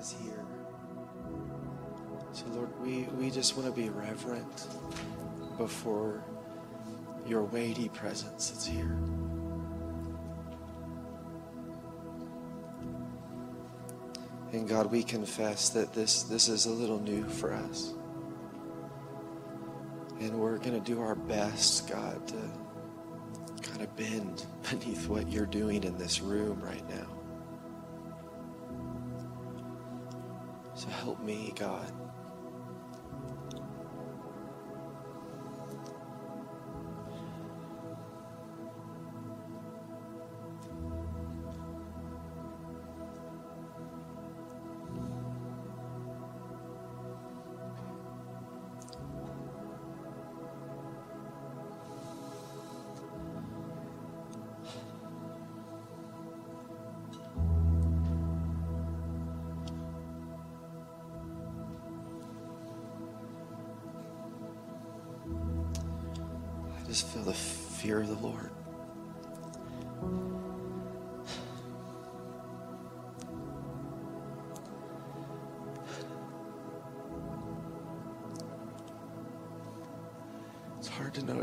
[0.00, 0.44] is here.
[2.32, 4.66] So, Lord, we, we just want to be reverent
[5.58, 6.24] before
[7.26, 8.96] your weighty presence that's here.
[14.52, 17.92] And God, we confess that this, this is a little new for us.
[20.18, 25.46] And we're going to do our best, God, to kind of bend beneath what you're
[25.46, 27.19] doing in this room right now.
[30.80, 31.99] So help me, God.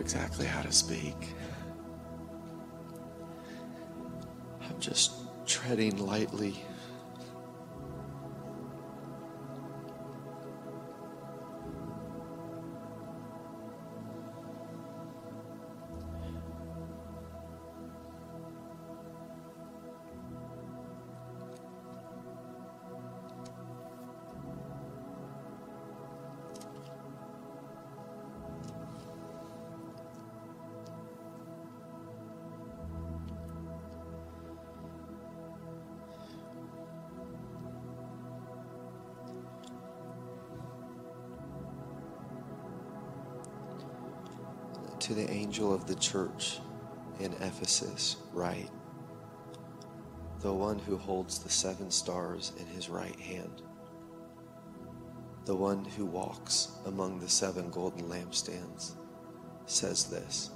[0.07, 1.35] Exactly how to speak.
[4.61, 5.11] I'm just
[5.45, 6.55] treading lightly.
[45.87, 46.59] The church
[47.19, 48.69] in Ephesus, write
[50.41, 53.61] The one who holds the seven stars in his right hand,
[55.45, 58.95] the one who walks among the seven golden lampstands,
[59.65, 60.51] says this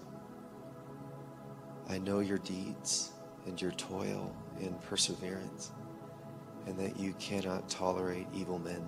[1.87, 3.11] I know your deeds
[3.45, 5.71] and your toil and perseverance,
[6.67, 8.85] and that you cannot tolerate evil men.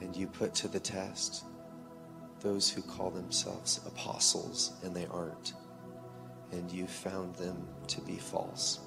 [0.00, 1.44] And you put to the test
[2.40, 5.52] those who call themselves apostles and they aren't,
[6.52, 8.80] and you found them to be false.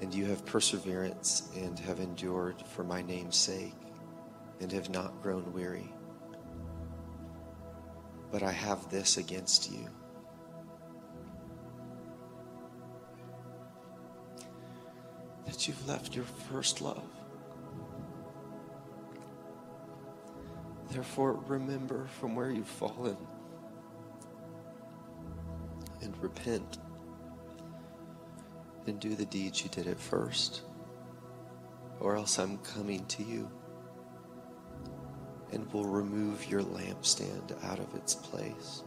[0.00, 3.74] And you have perseverance and have endured for my name's sake,
[4.60, 5.92] and have not grown weary.
[8.30, 9.88] But I have this against you.
[15.46, 17.15] That you've left your first love.
[20.96, 23.18] Therefore, remember from where you've fallen
[26.00, 26.78] and repent
[28.86, 30.62] and do the deeds you did at first,
[32.00, 33.50] or else I'm coming to you
[35.52, 38.82] and will remove your lampstand out of its place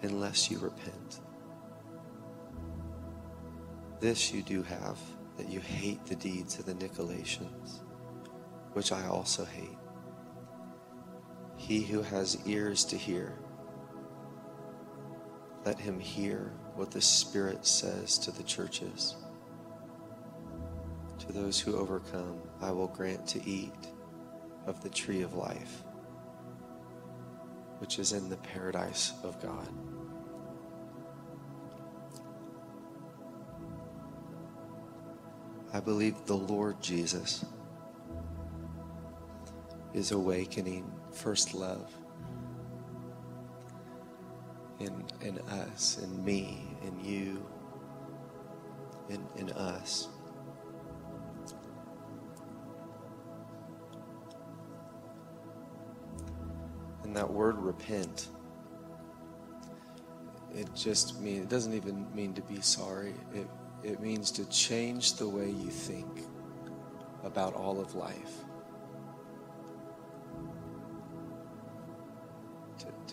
[0.00, 1.20] unless you repent.
[4.00, 4.98] This you do have,
[5.36, 7.82] that you hate the deeds of the Nicolaitans,
[8.72, 9.76] which I also hate.
[11.56, 13.38] He who has ears to hear,
[15.64, 19.16] let him hear what the Spirit says to the churches.
[21.18, 23.72] To those who overcome, I will grant to eat
[24.66, 25.82] of the tree of life,
[27.78, 29.68] which is in the paradise of God.
[35.72, 37.44] I believe the Lord Jesus
[39.94, 41.92] is awakening first love
[44.78, 47.46] in, in us, in me, in you,
[49.08, 50.08] in, in us.
[57.04, 58.28] And that word repent,
[60.54, 63.14] it just mean it doesn't even mean to be sorry.
[63.34, 63.48] It
[63.86, 66.24] it means to change the way you think
[67.22, 68.44] about all of life.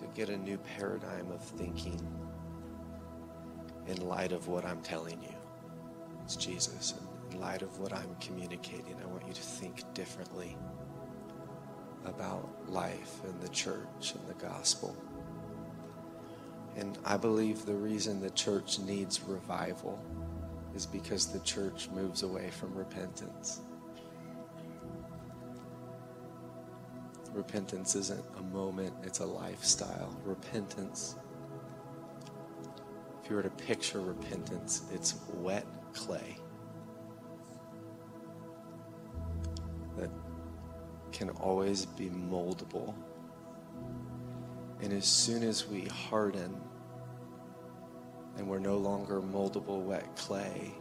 [0.03, 1.99] To, get a new paradigm of thinking
[3.87, 5.35] in light of what I'm telling you.
[6.23, 6.95] It's Jesus.
[7.31, 10.57] In light of what I'm communicating, I want you to think differently
[12.05, 14.95] about life and the church and the gospel.
[16.75, 20.03] And I believe the reason the church needs revival
[20.75, 23.61] is because the church moves away from repentance.
[27.33, 30.15] Repentance isn't a moment, it's a lifestyle.
[30.23, 31.15] Repentance,
[33.23, 36.37] if you were to picture repentance, it's wet clay
[39.97, 40.11] that
[41.11, 42.93] can always be moldable.
[44.81, 46.55] And as soon as we harden
[48.37, 50.71] and we're no longer moldable wet clay,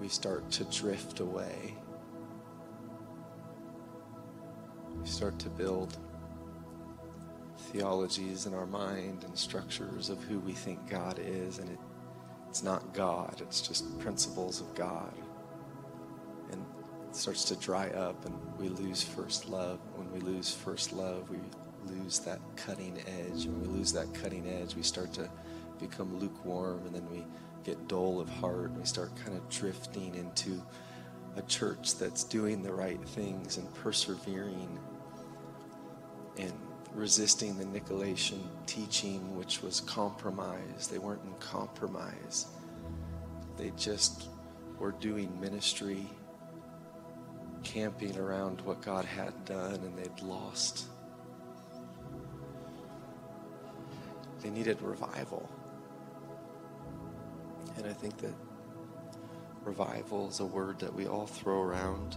[0.00, 1.76] we start to drift away
[5.02, 5.98] we start to build
[7.72, 11.78] theologies in our mind and structures of who we think God is, and it,
[12.48, 15.12] it's not God, it's just principles of God.
[16.52, 16.64] And
[17.08, 19.80] it starts to dry up, and we lose first love.
[19.96, 21.38] When we lose first love, we
[21.86, 23.46] lose that cutting edge.
[23.46, 25.28] And when we lose that cutting edge, we start to
[25.80, 27.24] become lukewarm, and then we
[27.64, 30.62] get dull of heart, and we start kind of drifting into
[31.36, 34.78] a church that's doing the right things and persevering
[36.38, 36.52] and
[36.94, 40.88] resisting the Nicolaitan teaching, which was compromise.
[40.88, 42.46] They weren't in compromise,
[43.56, 44.28] they just
[44.78, 46.06] were doing ministry,
[47.62, 50.86] camping around what God had done, and they'd lost.
[54.42, 55.48] They needed revival.
[57.76, 58.34] And I think that
[59.62, 62.16] revival is a word that we all throw around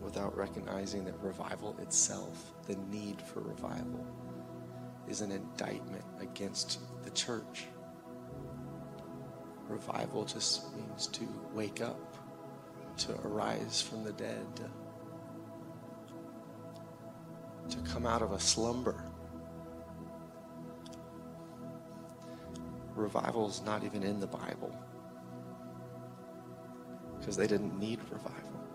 [0.00, 4.06] without recognizing that revival itself, the need for revival,
[5.08, 7.66] is an indictment against the church.
[9.68, 12.16] Revival just means to wake up,
[12.98, 14.46] to arise from the dead,
[17.68, 19.04] to, come out of a slumber.
[22.94, 24.74] Revival is not even in the Bible
[27.18, 28.65] because they didn't need revival.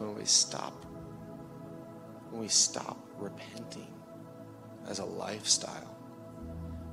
[0.00, 0.86] When we stop,
[2.30, 3.92] when we stop repenting
[4.88, 5.94] as a lifestyle,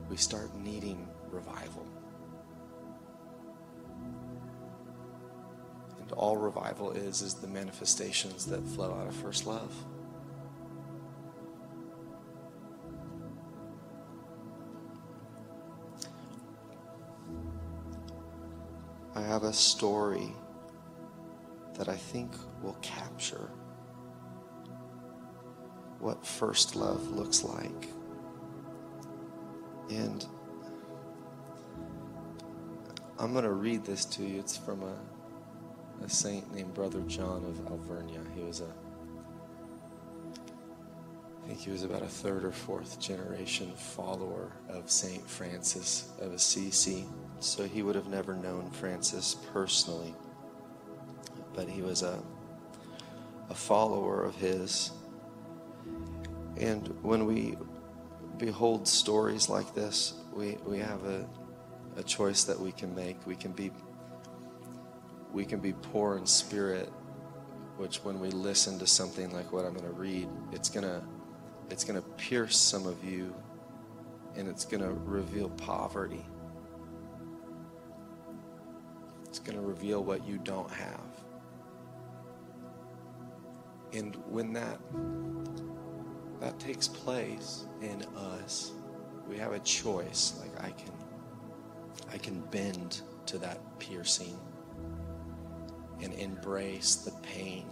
[0.10, 1.88] we start needing revival.
[6.02, 9.74] And all revival is is the manifestations that flow out of first love.
[19.16, 20.34] I have a story
[21.78, 23.50] that I think will capture
[26.00, 27.90] what first love looks like.
[29.90, 30.26] And
[33.20, 34.40] I'm going to read this to you.
[34.40, 34.96] It's from a,
[36.04, 38.22] a saint named Brother John of Alvernia.
[38.36, 38.72] He was a,
[41.44, 46.34] I think he was about a third or fourth generation follower of Saint Francis of
[46.34, 47.06] Assisi.
[47.40, 50.14] So he would have never known Francis personally,
[51.58, 52.22] but he was a,
[53.50, 54.92] a follower of his.
[56.56, 57.58] And when we
[58.38, 61.28] behold stories like this, we, we have a,
[61.98, 63.26] a choice that we can make.
[63.26, 63.72] We can be
[65.34, 66.90] we can be poor in spirit,
[67.76, 71.04] which when we listen to something like what I'm going to read, it's gonna
[71.70, 73.36] it's gonna pierce some of you,
[74.36, 76.26] and it's gonna reveal poverty.
[79.26, 81.27] It's gonna reveal what you don't have.
[83.94, 84.80] And when that
[86.40, 88.72] that takes place in us,
[89.28, 90.40] we have a choice.
[90.40, 90.94] Like I can
[92.12, 94.38] I can bend to that piercing
[96.02, 97.66] and embrace the pain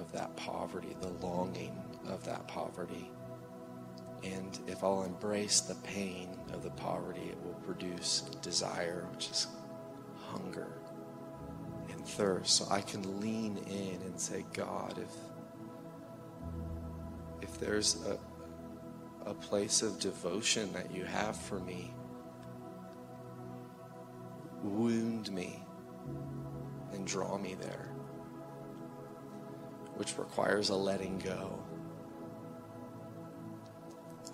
[0.00, 3.10] of that poverty, the longing of that poverty.
[4.24, 9.48] And if I'll embrace the pain of the poverty, it will produce desire, which is
[10.16, 10.72] hunger
[11.90, 12.56] and thirst.
[12.56, 15.10] So I can lean in and say, God, if
[17.42, 18.18] if there's a,
[19.28, 21.92] a place of devotion that you have for me,
[24.62, 25.62] wound me
[26.92, 27.92] and draw me there,
[29.96, 31.58] which requires a letting go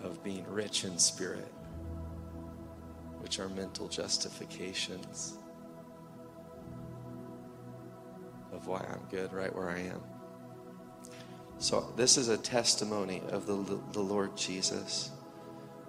[0.05, 1.53] of being rich in spirit,
[3.19, 5.39] which are mental justifications
[8.53, 10.18] of why I'm good right where I am.
[11.61, 15.11] So, this is a testimony of the, the Lord Jesus,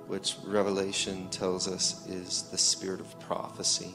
[0.08, 3.94] which Revelation tells us is the spirit of prophecy.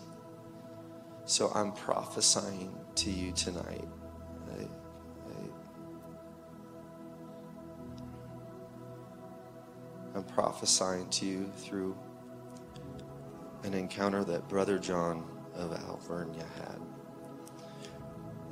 [1.25, 3.89] So, I'm prophesying to you tonight.
[4.57, 5.49] I, I,
[10.15, 11.99] I'm prophesying to you through
[13.65, 15.27] an encounter that Brother John
[15.57, 16.81] of Alvernia had.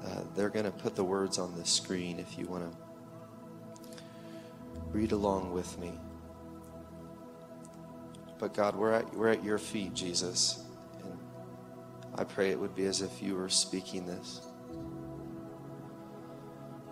[0.05, 2.92] Uh, they're going to put the words on the screen if you want to
[4.93, 5.93] read along with me.
[8.39, 10.65] But God, we're at, we're at your feet, Jesus.
[11.03, 11.19] And
[12.17, 14.41] I pray it would be as if you were speaking this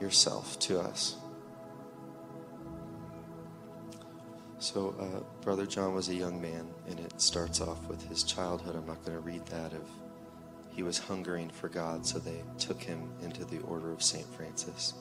[0.01, 1.17] yourself to us.
[4.59, 8.77] So, uh, Brother John was a young man, and it starts off with his childhood.
[8.77, 9.73] I'm not going to read that.
[9.73, 9.89] Of
[10.71, 14.95] he was hungering for God, so they took him into the order of Saint Francis.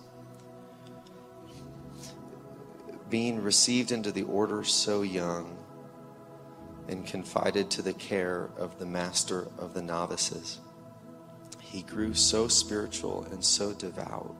[3.10, 5.58] Being received into the order so young,
[6.90, 10.60] and confided to the care of the master of the novices,
[11.60, 14.36] he grew so spiritual and so devout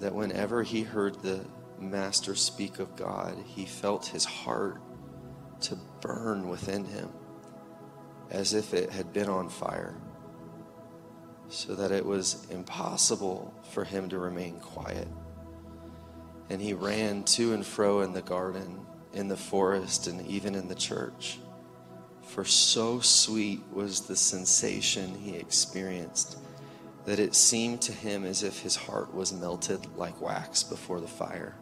[0.00, 1.44] that whenever he heard the
[1.78, 4.82] master speak of God, he felt his heart
[5.62, 7.10] to burn within him
[8.30, 9.96] as if it had been on fire,
[11.48, 15.08] so that it was impossible for him to remain quiet.
[16.50, 20.68] And he ran to and fro in the garden, in the forest, and even in
[20.68, 21.38] the church.
[22.22, 26.36] For so sweet was the sensation he experienced
[27.04, 31.08] that it seemed to him as if his heart was melted like wax before the
[31.08, 31.56] fire.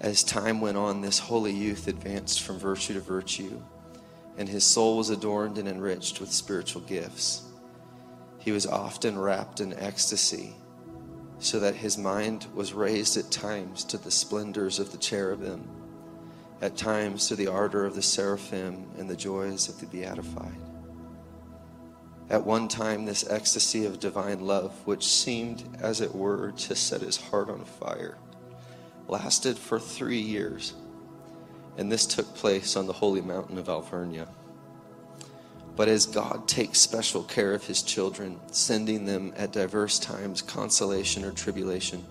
[0.00, 3.62] As time went on, this holy youth advanced from virtue to virtue,
[4.36, 7.44] and his soul was adorned and enriched with spiritual gifts.
[8.38, 10.54] He was often wrapped in ecstasy,
[11.44, 15.68] so that his mind was raised at times to the splendors of the cherubim,
[16.62, 20.56] at times to the ardor of the seraphim and the joys of the beatified.
[22.30, 27.02] At one time, this ecstasy of divine love, which seemed, as it were, to set
[27.02, 28.16] his heart on fire,
[29.06, 30.72] lasted for three years,
[31.76, 34.28] and this took place on the holy mountain of Alvernia.
[35.76, 41.24] But as God takes special care of his children, sending them at diverse times consolation
[41.24, 42.04] or tribulation,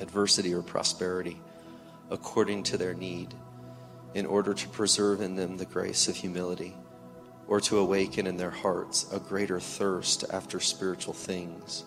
[0.00, 1.40] adversity or prosperity,
[2.10, 3.34] according to their need,
[4.14, 6.74] in order to preserve in them the grace of humility,
[7.46, 11.84] or to awaken in their hearts a greater thirst after spiritual things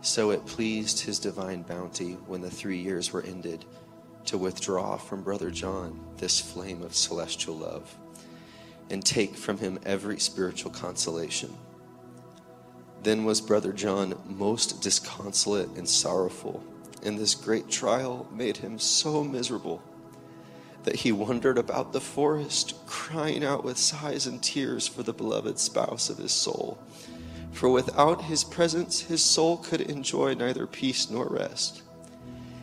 [0.00, 3.64] so it pleased his divine bounty when the three years were ended
[4.24, 7.96] to withdraw from Brother John this flame of celestial love
[8.90, 11.52] and take from him every spiritual consolation.
[13.02, 16.62] Then was Brother John most disconsolate and sorrowful,
[17.02, 19.82] and this great trial made him so miserable
[20.84, 25.58] that he wandered about the forest, crying out with sighs and tears for the beloved
[25.58, 26.78] spouse of his soul
[27.58, 31.82] for without his presence, his soul could enjoy neither peace nor rest.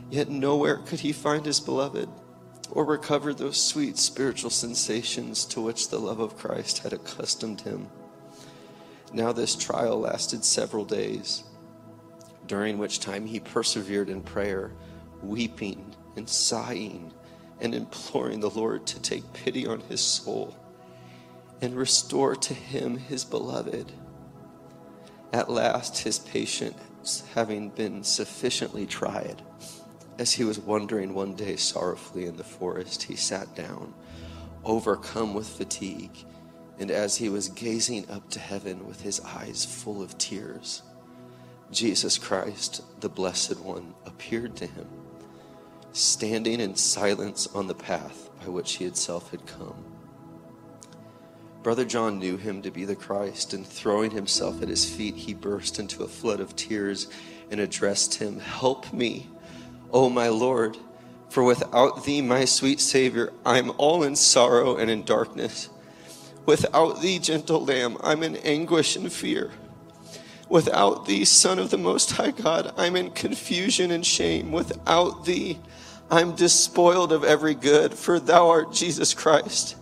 [0.10, 2.08] Yet nowhere could he find his beloved
[2.72, 7.90] or recover those sweet spiritual sensations to which the love of Christ had accustomed him.
[9.14, 11.44] Now, this trial lasted several days,
[12.48, 14.72] during which time he persevered in prayer,
[15.22, 17.14] weeping and sighing
[17.62, 20.56] and imploring the Lord to take pity on his soul
[21.62, 23.94] and restore to him his beloved
[25.36, 29.42] at last, his patience having been sufficiently tried,
[30.18, 33.94] as he was wandering one day sorrowfully in the forest, he sat down,
[34.64, 36.26] overcome with fatigue,
[36.80, 40.82] and as he was gazing up to heaven with his eyes full of tears,
[41.72, 44.88] Jesus Christ, the Blessed One, appeared to him,
[45.92, 49.84] standing in silence on the path by which he himself had come.
[51.64, 55.34] Brother John knew him to be the Christ, and throwing himself at his feet, he
[55.34, 57.08] burst into a flood of tears
[57.50, 59.28] and addressed him Help me,
[59.96, 60.78] O my Lord,
[61.30, 65.70] for without thee, my sweet Savior, I am all in sorrow and in darkness.
[66.46, 69.54] Without thee, gentle Lamb, I'm in anguish and fear.
[70.50, 74.52] Without thee, Son of the Most High God, I'm in confusion and shame.
[74.52, 75.60] Without thee,
[76.12, 79.78] I'm despoiled of every good, for thou art Jesus Christ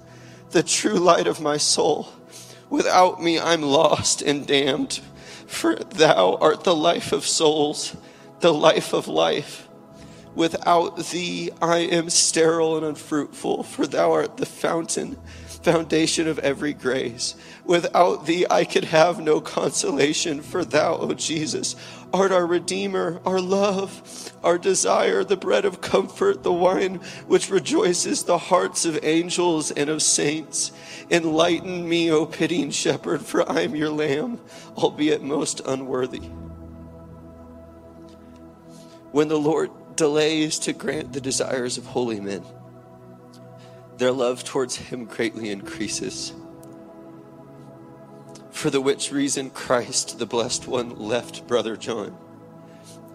[0.52, 2.08] the true light of my soul.
[2.70, 5.02] Without me, I'm lost and damned.
[5.48, 7.98] For thou art the life of souls,
[8.42, 9.68] the life of life.
[10.36, 16.74] Without thee, I am sterile and unfruitful, for thou art the fountain, foundation of every
[16.74, 17.36] grace.
[17.66, 21.76] Without thee, I could have no consolation, for thou, O Jesus,
[22.12, 26.96] art our Redeemer, our love, our desire, the bread of comfort, the wine
[27.28, 30.72] which rejoices the hearts of angels and of saints.
[31.12, 34.40] Enlighten me, O pitying shepherd, for I am your lamb,
[34.76, 36.22] albeit most unworthy.
[39.12, 42.44] When the Lord delays to grant the desires of holy men,
[43.98, 46.34] their love towards him greatly increases.
[48.52, 52.18] For the which reason Christ, the Blessed One, left Brother John,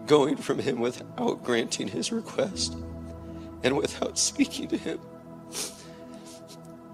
[0.06, 2.76] going from him without granting his request
[3.62, 5.00] and without speaking to him.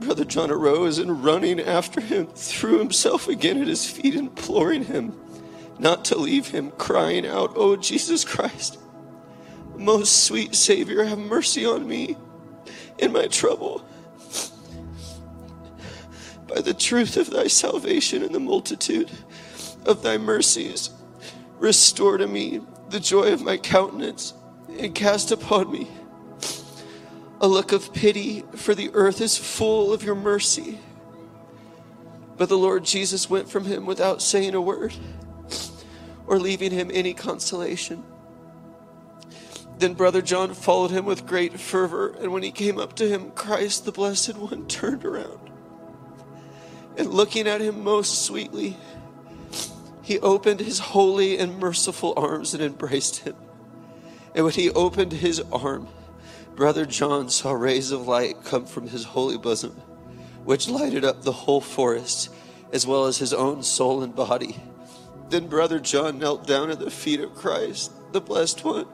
[0.00, 5.18] Brother John arose and running after him, threw himself again at his feet, imploring him
[5.78, 8.78] not to leave him, crying out, Oh, Jesus Christ,
[9.76, 12.16] most sweet Savior, have mercy on me
[12.98, 13.84] in my trouble.
[16.48, 19.10] By the truth of thy salvation and the multitude
[19.86, 20.90] of thy mercies,
[21.58, 24.34] restore to me the joy of my countenance
[24.78, 25.88] and cast upon me
[27.40, 30.78] a look of pity, for the earth is full of your mercy.
[32.36, 34.94] But the Lord Jesus went from him without saying a word
[36.26, 38.02] or leaving him any consolation.
[39.78, 43.32] Then Brother John followed him with great fervor, and when he came up to him,
[43.32, 45.44] Christ the Blessed One turned around
[46.96, 48.76] and looking at him most sweetly,
[50.02, 53.34] he opened his holy and merciful arms and embraced him.
[54.34, 55.88] And when he opened his arm,
[56.54, 59.72] Brother John saw rays of light come from his holy bosom,
[60.44, 62.30] which lighted up the whole forest,
[62.72, 64.60] as well as his own soul and body.
[65.30, 68.86] Then Brother John knelt down at the feet of Christ, the Blessed One,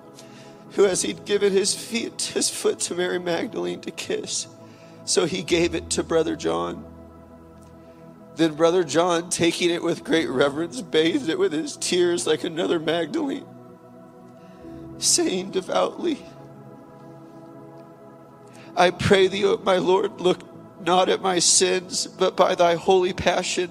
[0.73, 4.47] who, as he'd given his feet, his foot to Mary Magdalene to kiss,
[5.05, 6.85] so he gave it to Brother John.
[8.37, 12.79] Then Brother John, taking it with great reverence, bathed it with his tears like another
[12.79, 13.47] Magdalene,
[14.99, 16.25] saying devoutly,
[18.77, 20.41] I pray thee, O my Lord, look
[20.81, 23.71] not at my sins, but by thy holy passion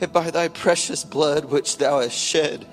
[0.00, 2.66] and by thy precious blood which thou hast shed,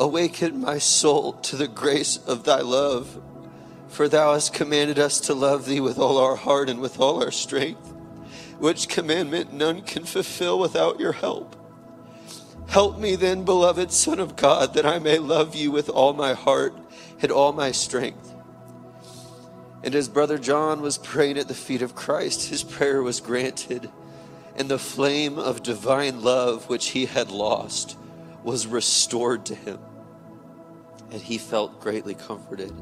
[0.00, 3.20] awaken my soul to the grace of thy love.
[3.88, 7.22] For thou hast commanded us to love thee with all our heart and with all
[7.22, 7.92] our strength,
[8.58, 11.54] which commandment none can fulfill without your help.
[12.68, 16.32] Help me then, beloved Son of God, that I may love you with all my
[16.32, 16.74] heart
[17.20, 18.32] and all my strength.
[19.82, 23.90] And as Brother John was praying at the feet of Christ, his prayer was granted,
[24.56, 27.98] and the flame of divine love which he had lost
[28.42, 29.78] was restored to him.
[31.10, 32.72] And he felt greatly comforted.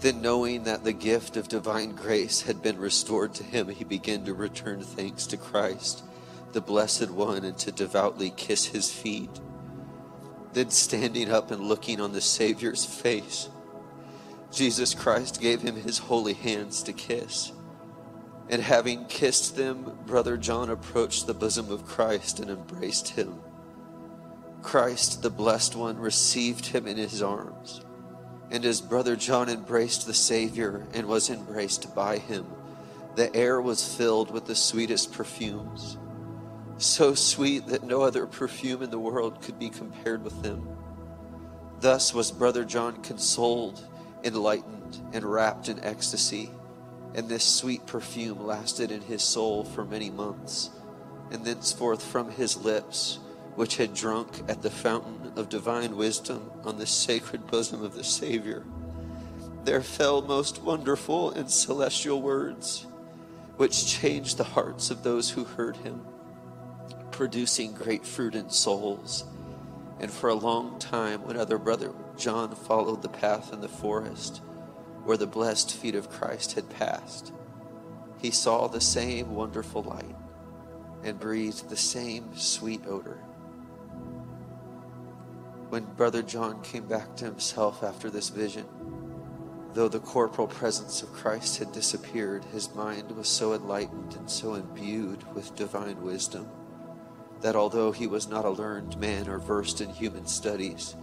[0.00, 4.24] Then, knowing that the gift of divine grace had been restored to him, he began
[4.24, 6.04] to return thanks to Christ,
[6.52, 9.40] the Blessed One, and to devoutly kiss his feet.
[10.52, 13.48] Then, standing up and looking on the Savior's face,
[14.52, 17.52] Jesus Christ gave him his holy hands to kiss.
[18.48, 23.40] And having kissed them, Brother John approached the bosom of Christ and embraced him.
[24.64, 27.82] Christ, the Blessed One, received him in his arms.
[28.50, 32.46] And as Brother John embraced the Savior and was embraced by him,
[33.14, 35.98] the air was filled with the sweetest perfumes,
[36.78, 40.66] so sweet that no other perfume in the world could be compared with them.
[41.78, 43.86] Thus was Brother John consoled,
[44.24, 46.50] enlightened, and wrapped in ecstasy,
[47.14, 50.70] and this sweet perfume lasted in his soul for many months,
[51.30, 53.20] and thenceforth from his lips
[53.56, 58.04] which had drunk at the fountain of divine wisdom on the sacred bosom of the
[58.04, 58.64] Savior,
[59.64, 62.86] there fell most wonderful and celestial words,
[63.56, 66.04] which changed the hearts of those who heard him,
[67.12, 69.24] producing great fruit in souls.
[70.00, 74.42] And for a long time, when other brother John followed the path in the forest
[75.04, 77.32] where the blessed feet of Christ had passed,
[78.20, 80.16] he saw the same wonderful light
[81.04, 83.23] and breathed the same sweet odor
[85.74, 88.64] when Brother John came back to himself after this vision,
[89.72, 94.54] though the corporal presence of Christ had disappeared, his mind was so enlightened and so
[94.54, 96.46] imbued with divine wisdom
[97.40, 100.94] that although he was not a learned man or versed in human studies,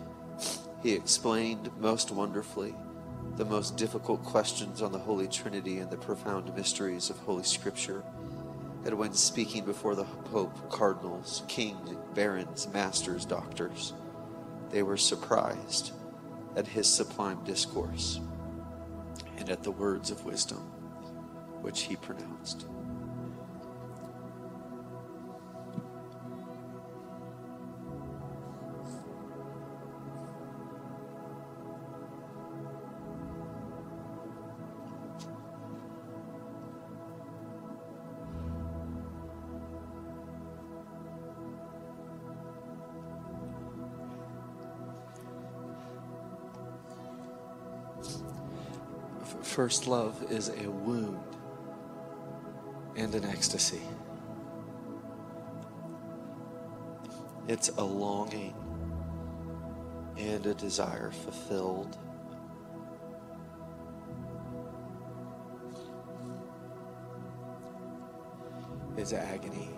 [0.81, 2.73] he explained most wonderfully
[3.35, 8.05] the most difficult questions on the Holy Trinity and the profound mysteries of Holy Scripture.
[8.85, 13.91] And when speaking before the Pope, cardinals, kings, barons, masters, doctors,
[14.71, 15.91] they were surprised
[16.55, 18.19] at his sublime discourse
[19.37, 20.59] and at the words of wisdom
[21.61, 22.65] which he pronounced.
[49.61, 51.37] First love is a wound
[52.95, 53.83] and an ecstasy.
[57.47, 58.55] It's a longing
[60.17, 61.95] and a desire fulfilled.
[68.97, 69.69] It's agony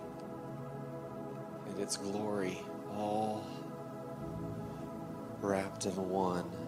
[1.68, 2.58] and its glory
[2.96, 3.44] all
[5.42, 6.63] wrapped in one.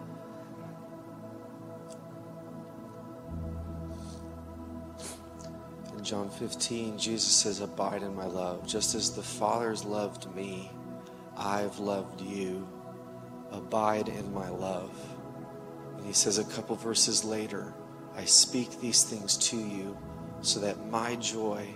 [6.07, 8.65] John 15, Jesus says, Abide in my love.
[8.65, 10.71] Just as the Father's loved me,
[11.35, 12.65] I've loved you.
[13.51, 14.89] Abide in my love.
[15.97, 17.73] And he says a couple verses later,
[18.15, 19.97] I speak these things to you
[20.39, 21.67] so that my joy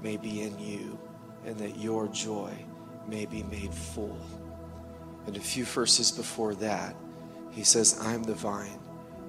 [0.00, 0.96] may be in you
[1.44, 2.54] and that your joy
[3.08, 4.20] may be made full.
[5.26, 6.94] And a few verses before that,
[7.50, 8.78] he says, I'm the vine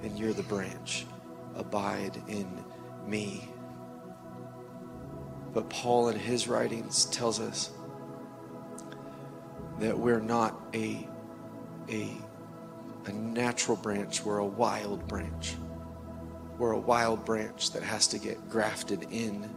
[0.03, 1.07] and you're the branch.
[1.55, 2.63] Abide in
[3.07, 3.50] me.
[5.53, 7.71] But Paul, in his writings, tells us
[9.79, 11.07] that we're not a,
[11.89, 12.09] a,
[13.05, 15.55] a natural branch, we're a wild branch.
[16.57, 19.49] We're a wild branch that has to get grafted in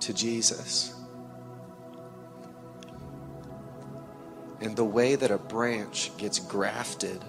[0.00, 0.94] to Jesus.
[4.60, 7.22] And the way that a branch gets grafted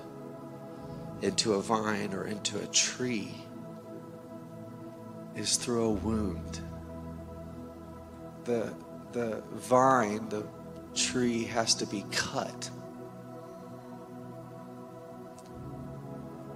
[1.21, 3.35] into a vine or into a tree
[5.37, 6.61] is through a wound.
[8.45, 8.73] The,
[9.11, 10.45] the vine, the
[10.95, 12.69] tree has to be cut.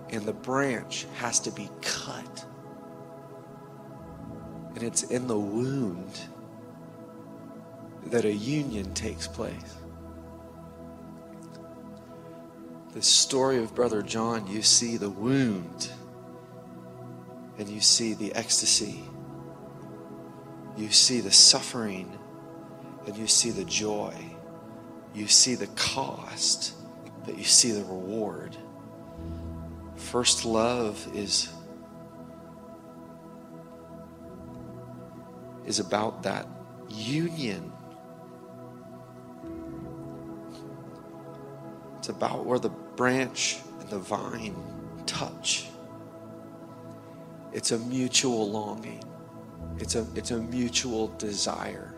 [0.09, 2.45] And the branch has to be cut.
[4.75, 6.19] And it's in the wound
[8.07, 9.77] that a union takes place.
[12.93, 15.91] The story of Brother John, you see the wound
[17.61, 19.03] and you see the ecstasy.
[20.75, 22.17] You see the suffering
[23.05, 24.15] and you see the joy.
[25.13, 26.73] You see the cost,
[27.23, 28.57] but you see the reward.
[29.95, 31.49] First love is
[35.63, 36.47] is about that
[36.89, 37.71] union.
[41.99, 44.55] It's about where the branch and the vine
[45.05, 45.70] touch.
[47.53, 49.03] It's a mutual longing.
[49.77, 51.93] It's a, it's a mutual desire.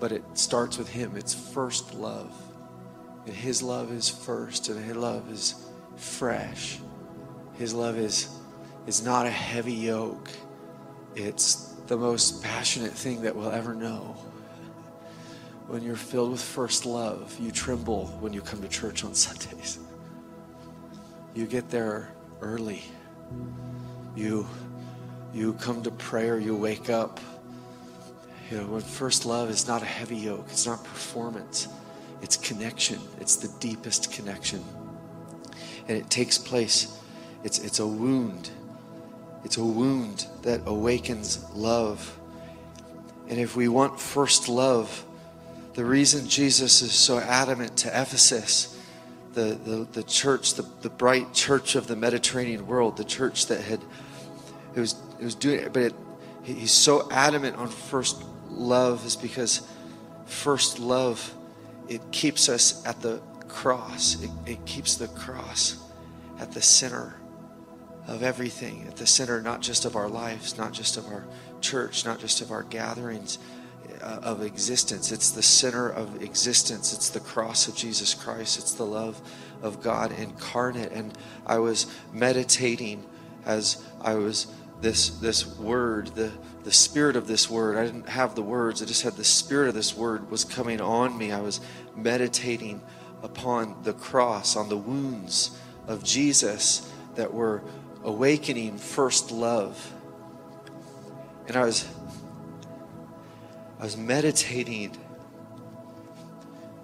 [0.00, 1.16] But it starts with Him.
[1.16, 2.32] It's first love.
[3.26, 6.78] And His love is first, and His love is fresh.
[7.54, 8.28] His love is,
[8.86, 10.30] is not a heavy yoke.
[11.14, 14.16] It's the most passionate thing that we'll ever know.
[15.66, 19.78] When you're filled with first love, you tremble when you come to church on Sundays.
[21.34, 22.82] You get there early.
[24.14, 24.46] You
[25.32, 27.20] you come to prayer, you wake up.
[28.50, 31.68] You know, when first love is not a heavy yoke, it's not performance,
[32.22, 32.98] it's connection.
[33.20, 34.64] It's the deepest connection.
[35.86, 36.98] And it takes place,
[37.44, 38.50] it's it's a wound
[39.44, 42.18] it's a wound that awakens love.
[43.28, 45.04] And if we want first love,
[45.74, 48.77] the reason Jesus is so adamant to Ephesus,
[49.38, 53.60] the, the, the church, the, the bright church of the Mediterranean world, the church that
[53.60, 53.80] had,
[54.74, 55.94] it was, it was doing it, but it,
[56.42, 59.62] he's so adamant on first love is because
[60.26, 61.32] first love,
[61.88, 64.20] it keeps us at the cross.
[64.22, 65.76] It, it keeps the cross
[66.40, 67.14] at the center
[68.08, 71.24] of everything, at the center not just of our lives, not just of our
[71.60, 73.38] church, not just of our gatherings
[74.00, 75.10] Uh, of existence.
[75.10, 76.92] It's the center of existence.
[76.92, 78.58] It's the cross of Jesus Christ.
[78.58, 79.20] It's the love
[79.60, 80.92] of God incarnate.
[80.92, 83.04] And I was meditating
[83.44, 84.46] as I was
[84.80, 86.30] this this word, the
[86.62, 87.76] the spirit of this word.
[87.76, 88.82] I didn't have the words.
[88.82, 91.32] I just had the spirit of this word was coming on me.
[91.32, 91.60] I was
[91.96, 92.80] meditating
[93.22, 97.62] upon the cross, on the wounds of Jesus that were
[98.04, 99.92] awakening first love.
[101.48, 101.88] And I was
[103.78, 104.96] I was meditating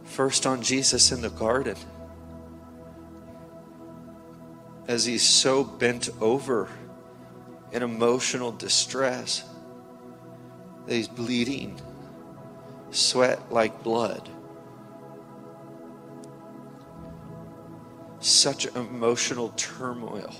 [0.04, 1.76] first on Jesus in the garden
[4.86, 6.68] as he's so bent over
[7.72, 9.44] in emotional distress
[10.86, 11.80] that he's bleeding,
[12.90, 14.28] sweat like blood.
[18.20, 20.32] Such emotional turmoil.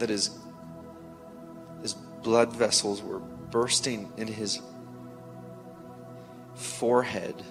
[0.00, 0.28] that his
[2.22, 4.60] blood vessels were bursting in his
[6.54, 7.42] forehead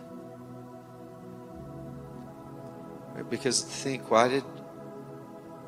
[3.29, 4.43] Because think, why did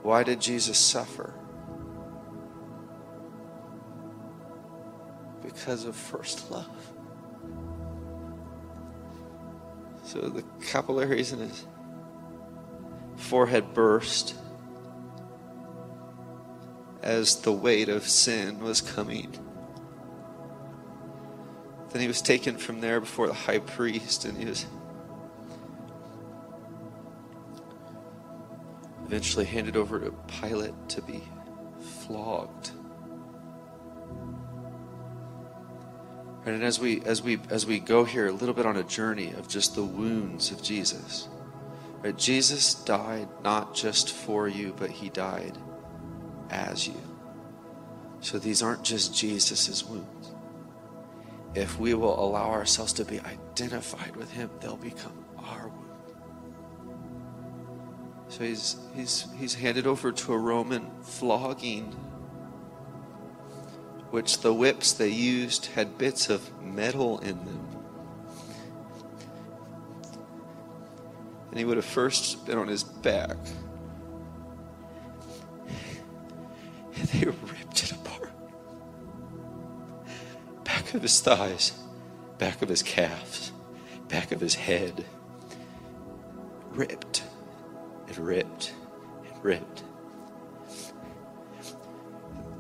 [0.01, 1.33] why did Jesus suffer?
[5.43, 6.67] Because of first love.
[10.03, 11.65] So the capillaries in his
[13.15, 14.35] forehead burst
[17.01, 19.31] as the weight of sin was coming.
[21.91, 24.65] Then he was taken from there before the high priest, and he was
[29.05, 31.21] eventually handed over to Pilate to be
[32.05, 32.71] flogged.
[36.45, 39.33] And as we as we as we go here a little bit on a journey
[39.33, 41.27] of just the wounds of Jesus.
[42.01, 42.17] Right?
[42.17, 45.55] Jesus died not just for you, but he died
[46.51, 47.01] as you.
[48.19, 50.35] So these aren't just Jesus's wounds.
[51.55, 55.87] If we will allow ourselves to be identified with him, they'll become our wounds.
[58.29, 61.95] So he's he's he's handed over to a Roman flogging
[64.11, 67.67] which the whips they used had bits of metal in them.
[71.49, 73.37] And he would have first been on his back.
[80.93, 81.71] Of his thighs,
[82.37, 83.53] back of his calves,
[84.09, 85.05] back of his head.
[86.71, 87.23] Ripped
[88.07, 88.73] and ripped
[89.25, 89.83] and ripped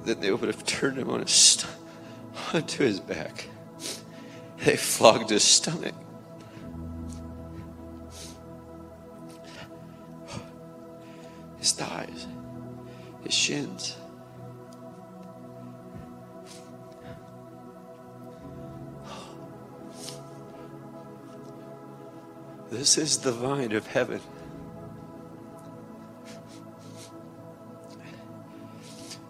[0.03, 1.71] then they would have turned him on his st-
[2.53, 3.47] onto his back.
[4.63, 5.95] They flogged his stomach.
[11.57, 12.27] His thighs,
[13.23, 13.95] his shins.
[22.71, 24.21] This is the vine of heaven.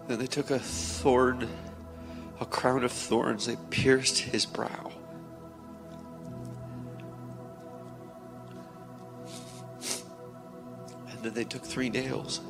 [0.07, 1.49] Then they took a thorn,
[2.39, 4.91] a crown of thorns, they pierced his brow.
[11.09, 12.41] And then they took three nails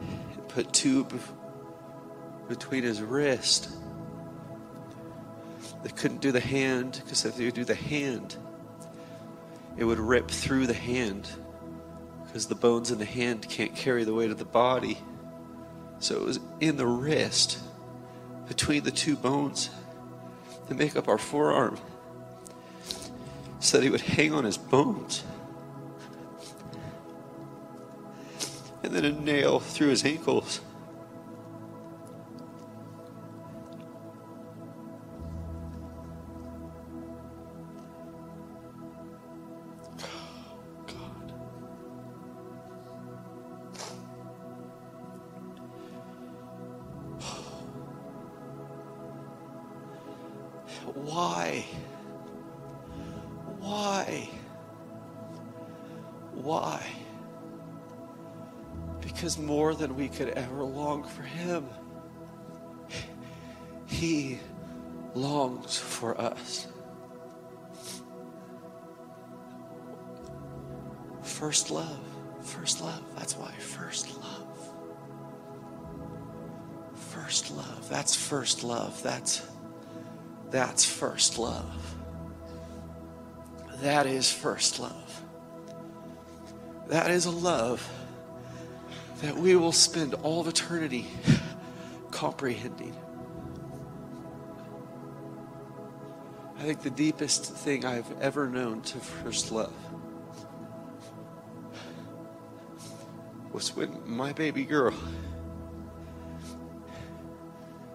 [0.00, 1.08] and put two
[2.48, 3.68] between his wrist.
[5.82, 8.36] They couldn't do the hand because if they do the hand,
[9.76, 11.28] it would rip through the hand
[12.24, 14.98] because the bones in the hand can't carry the weight of the body.
[15.98, 17.58] So it was in the wrist,
[18.48, 19.70] between the two bones
[20.68, 21.78] that make up our forearm,
[23.60, 25.24] so that he would hang on his bones.
[28.82, 30.60] And then a nail through his ankles.
[61.12, 61.66] For Him,
[63.86, 64.40] He
[65.14, 66.66] longs for us.
[71.22, 72.00] First love.
[72.42, 73.02] First love.
[73.16, 73.52] That's why.
[73.52, 74.52] First love.
[76.94, 77.88] First love.
[77.88, 79.02] That's first love.
[79.02, 79.46] That's
[80.50, 81.96] that's first love.
[83.80, 85.22] That is first love.
[86.88, 87.88] That is a love
[89.22, 91.06] that we will spend all of eternity
[92.10, 92.94] comprehending.
[96.58, 99.72] I think the deepest thing I've ever known to first love
[103.52, 104.92] was when my baby girl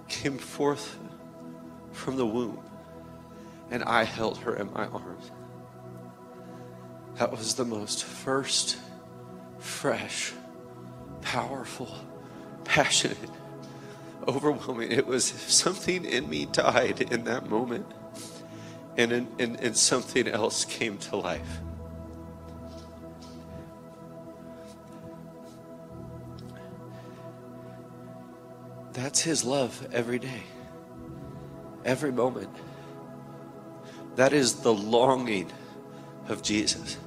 [0.08, 0.98] came forth
[1.92, 2.60] from the womb,
[3.70, 5.32] and I held her in my arms.
[7.16, 8.78] That was the most first,
[9.60, 10.32] fresh,
[11.32, 11.94] powerful,
[12.64, 13.18] passionate,
[14.28, 14.92] overwhelming.
[14.92, 17.86] It was something in me died in that moment,
[18.98, 21.60] and, and, and something else came to life.
[28.94, 30.44] That's His love every day
[31.88, 32.50] every moment.
[34.18, 35.52] That is the longing
[36.28, 36.98] of Jesus.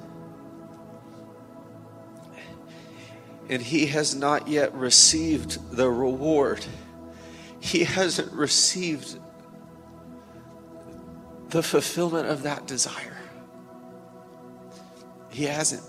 [3.51, 6.65] And he has not yet received the reward.
[7.59, 9.19] He hasn't received
[11.49, 13.17] the fulfillment of that desire.
[15.29, 15.83] He hasn't.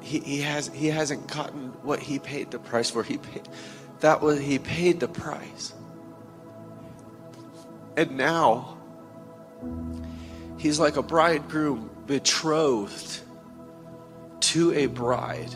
[0.00, 3.04] he, he has he hasn't gotten what he paid the price for.
[3.04, 3.48] He paid
[4.00, 5.72] that was he paid the price.
[7.96, 8.76] And now
[10.58, 13.20] he's like a bridegroom betrothed
[14.40, 15.54] to a bride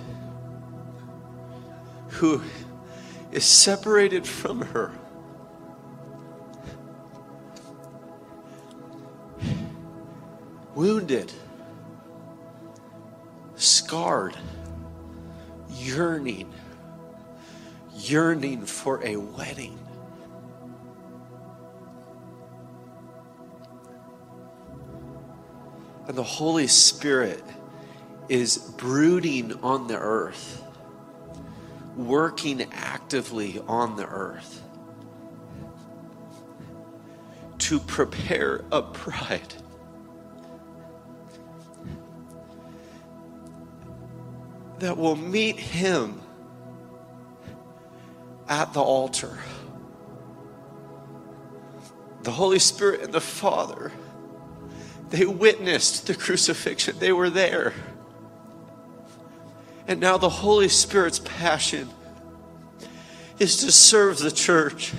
[2.09, 2.43] who
[3.31, 4.93] is separated from her.
[10.75, 11.33] Wounded,
[13.57, 14.37] scarred,
[15.71, 16.53] yearning,
[17.95, 19.79] yearning for a wedding.
[26.07, 27.45] And the Holy Spirit
[28.29, 30.63] is brooding on the earth,
[31.99, 34.63] working actively on the earth
[37.59, 39.55] to prepare a bride.
[44.79, 46.23] That will meet him
[48.49, 49.37] at the altar.
[52.23, 53.93] The Holy Spirit and the Father
[55.11, 57.73] they witnessed the crucifixion, they were there.
[59.89, 61.89] And now the Holy Spirit's passion
[63.39, 64.93] is to serve the church.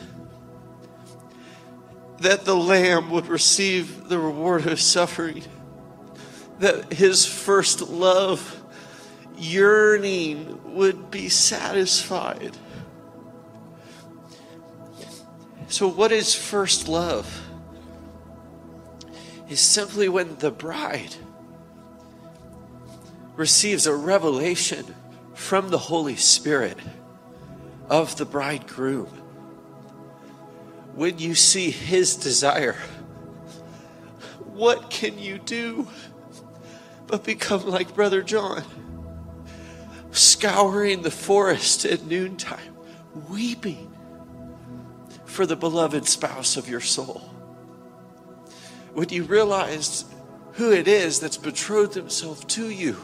[2.20, 5.44] That the Lamb would receive the reward of suffering.
[6.60, 8.62] That his first love,
[9.38, 12.58] yearning, would be satisfied.
[15.70, 17.46] So, what is first love?
[19.50, 21.16] is simply when the bride
[23.40, 24.94] receives a revelation
[25.34, 26.78] from the Holy Spirit
[27.90, 29.08] of the bridegroom.
[30.94, 32.76] When you see his desire,
[34.44, 35.88] what can you do
[37.08, 38.64] but become like Brother John,
[40.12, 42.76] scouring the forest at noontime,
[43.30, 43.96] weeping
[45.24, 47.30] for the beloved spouse of your soul?
[48.94, 50.04] when you realize
[50.54, 52.98] who it is that's betrothed himself to you,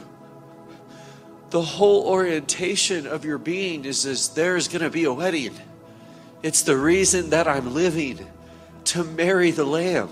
[1.49, 5.53] the whole orientation of your being is, is there's going to be a wedding.
[6.43, 8.27] It's the reason that I'm living
[8.85, 10.09] to marry the Lamb.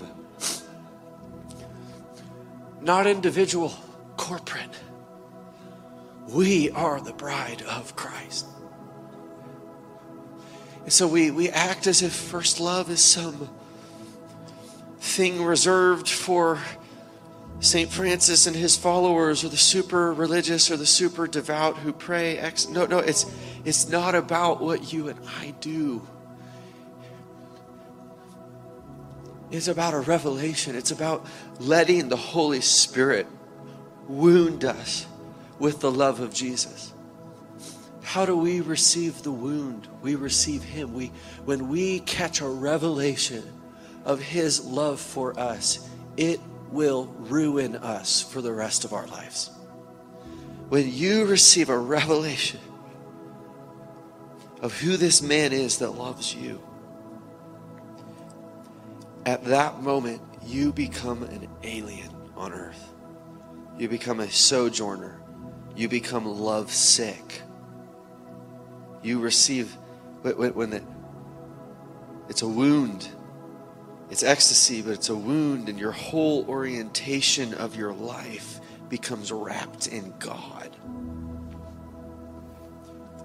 [2.80, 3.72] Not individual,
[4.16, 4.76] corporate.
[6.28, 8.46] We are the bride of Christ.
[10.84, 13.48] And so we, we act as if first love is some
[14.98, 16.60] thing reserved for
[17.60, 17.90] St.
[17.90, 22.38] Francis and his followers or the super religious or the super devout who pray.
[22.38, 23.26] Ex- no, no, it's,
[23.64, 26.06] it's not about what you and I do.
[29.50, 30.74] It's about a revelation.
[30.74, 31.24] It's about
[31.60, 33.26] letting the Holy Spirit
[34.08, 35.06] wound us
[35.58, 36.92] with the love of Jesus.
[38.02, 39.88] How do we receive the wound?
[40.02, 40.92] We receive Him.
[40.92, 41.12] We,
[41.44, 43.44] when we catch a revelation
[44.04, 46.40] of His love for us, it
[46.74, 49.50] will ruin us for the rest of our lives.
[50.68, 52.60] When you receive a revelation
[54.60, 56.60] of who this man is that loves you,
[59.24, 62.92] at that moment, you become an alien on earth.
[63.78, 65.20] You become a sojourner.
[65.76, 67.42] You become love sick.
[69.02, 69.72] You receive,
[70.22, 70.82] when, when the,
[72.28, 73.08] it's a wound
[74.14, 79.88] it's ecstasy, but it's a wound, and your whole orientation of your life becomes wrapped
[79.88, 80.70] in God.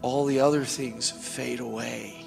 [0.01, 2.25] All the other things fade away.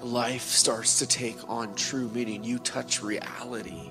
[0.00, 2.42] Life starts to take on true meaning.
[2.42, 3.90] You touch reality.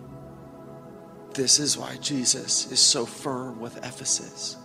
[1.35, 4.57] This is why Jesus is so firm with Ephesus.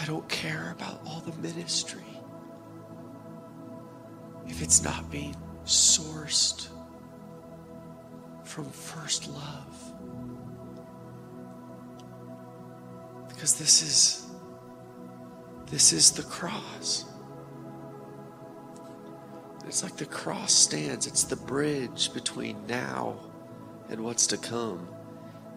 [0.00, 2.04] I don't care about all the ministry
[4.46, 6.68] if it's not being sourced
[8.54, 9.92] from first love.
[13.28, 14.26] Because this is
[15.72, 17.04] this is the cross.
[19.66, 23.16] It's like the cross stands, it's the bridge between now
[23.88, 24.86] and what's to come.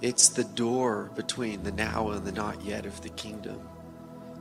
[0.02, 3.60] It's the door between the now and the not yet of the kingdom.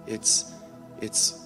[0.06, 0.54] It's
[1.02, 1.45] it's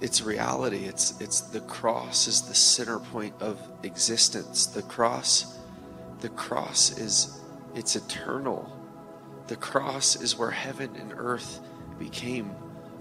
[0.00, 0.84] it's reality.
[0.84, 4.66] It's it's the cross is the center point of existence.
[4.66, 5.58] The cross,
[6.20, 7.40] the cross is
[7.74, 8.76] it's eternal.
[9.48, 11.60] The cross is where heaven and earth
[11.98, 12.52] became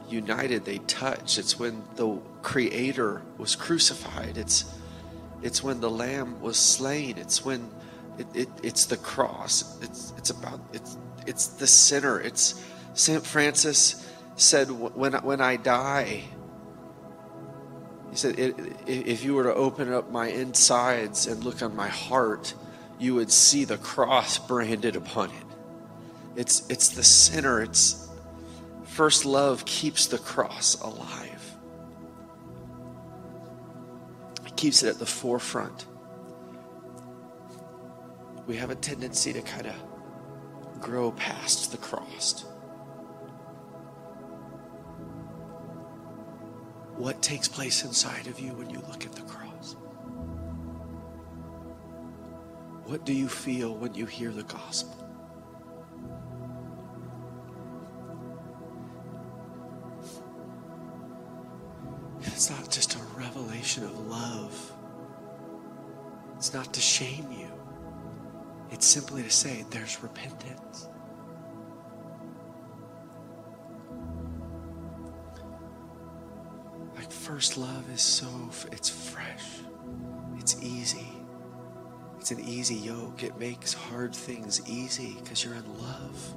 [0.10, 0.66] united.
[0.66, 1.38] They touch.
[1.38, 4.38] It's when the creator was crucified.
[4.38, 4.66] It's
[5.42, 7.18] it's when the lamb was slain.
[7.18, 7.70] It's when
[8.18, 9.82] it, it, it's the cross.
[9.82, 12.20] It's it's about it's it's the center.
[12.20, 12.62] It's
[12.94, 13.26] St.
[13.26, 16.24] Francis said, when, when I die,
[18.12, 18.36] he said,
[18.88, 22.54] if you were to open up my insides and look on my heart,
[22.98, 25.46] you would see the cross branded upon it.
[26.36, 27.62] It's, it's the sinner.
[27.62, 28.08] It's
[28.84, 31.56] first love keeps the cross alive.
[34.46, 35.86] It keeps it at the forefront.
[38.48, 39.76] We have a tendency to kind of
[40.82, 42.46] grow past the cross.
[47.00, 49.78] What takes place inside of you when you look at the cross?
[52.84, 55.08] What do you feel when you hear the gospel?
[62.22, 64.74] It's not just a revelation of love.
[66.36, 67.48] It's not to shame you.
[68.72, 70.90] It's simply to say there's repentance.
[77.12, 78.28] First love is so,
[78.72, 79.46] it's fresh,
[80.38, 81.08] it's easy.
[82.20, 83.24] It's an easy yoke.
[83.24, 86.36] It makes hard things easy because you're in love.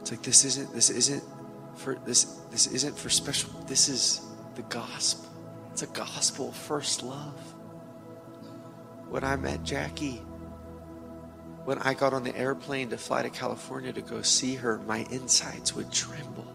[0.00, 1.22] It's like this isn't this isn't
[1.74, 4.22] for this this isn't for special this is
[4.54, 5.30] the gospel.
[5.70, 7.36] It's a gospel first love
[9.10, 10.22] when I met Jackie,
[11.64, 15.06] when I got on the airplane to fly to California to go see her, my
[15.10, 16.49] insides would tremble.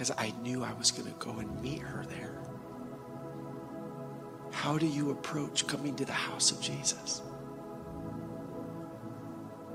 [0.00, 2.38] Because I knew I was going to go and meet her there.
[4.50, 7.20] How do you approach coming to the house of Jesus?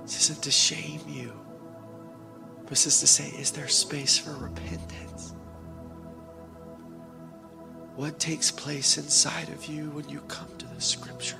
[0.01, 1.31] This isn't to shame you,
[2.61, 5.35] but this is to say, is there space for repentance?
[7.95, 11.37] what takes place inside of you when you come to the scripture.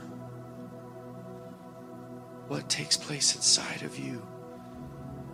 [2.50, 4.20] What takes place inside of you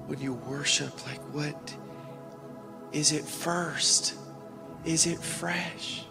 [0.07, 1.05] when you worship?
[1.05, 1.75] Like, what
[2.91, 4.15] is it first?
[4.85, 6.05] Is it fresh?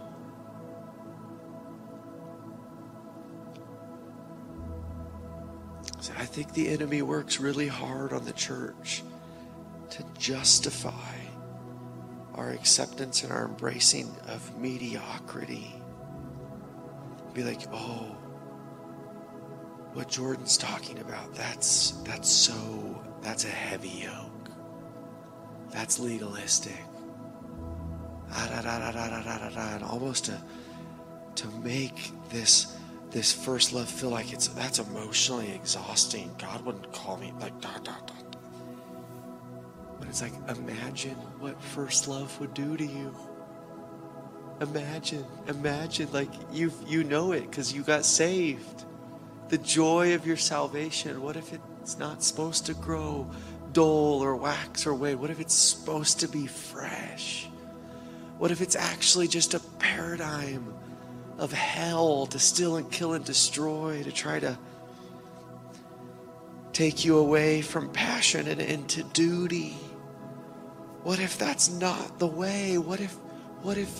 [6.20, 9.02] I think the enemy works really hard on the church
[9.90, 11.16] to justify
[12.34, 15.74] our acceptance and our embracing of mediocrity.
[17.32, 18.16] Be like, oh,
[19.94, 24.29] what Jordan's talking about, that's that's so that's a heavy yoke.
[25.70, 26.84] That's legalistic.
[28.32, 30.40] And almost to
[31.36, 32.76] to make this
[33.10, 36.30] this first love feel like it's that's emotionally exhausting.
[36.38, 38.14] God wouldn't call me like da da da
[39.98, 43.14] But it's like, imagine what first love would do to you.
[44.60, 48.84] Imagine, imagine, like you you know it because you got saved.
[49.48, 51.20] The joy of your salvation.
[51.22, 53.28] What if it's not supposed to grow
[53.72, 55.18] dull or wax or wane?
[55.18, 57.48] What if it's supposed to be fresh?
[58.38, 60.74] What if it's actually just a paradigm
[61.38, 64.58] of hell to steal and kill and destroy, to try to
[66.72, 69.76] take you away from passion and into duty?
[71.02, 72.78] What if that's not the way?
[72.78, 73.14] What if,
[73.62, 73.90] what if,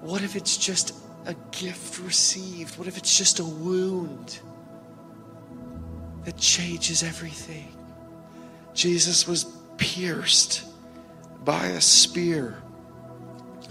[0.00, 0.94] what if it's just
[1.24, 2.78] a gift received?
[2.78, 4.40] What if it's just a wound
[6.24, 7.75] that changes everything?
[8.76, 9.44] Jesus was
[9.78, 10.62] pierced
[11.42, 12.62] by a spear,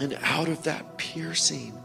[0.00, 1.80] and out of that piercing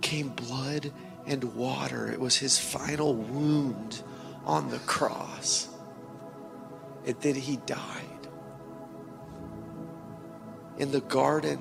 [0.00, 0.92] came blood
[1.26, 2.10] and water.
[2.12, 4.02] It was his final wound
[4.44, 5.68] on the cross.
[7.04, 8.28] And then he died.
[10.78, 11.58] In the garden,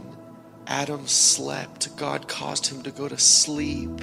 [0.68, 1.96] Adam slept.
[1.98, 4.02] God caused him to go to sleep.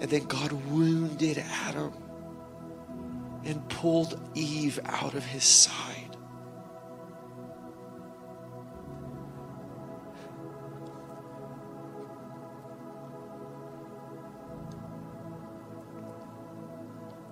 [0.00, 1.92] And then God wounded Adam
[3.44, 6.16] and pulled Eve out of his side.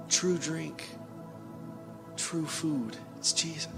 [0.08, 0.84] True drink,
[2.16, 3.68] true food, it's Jesus.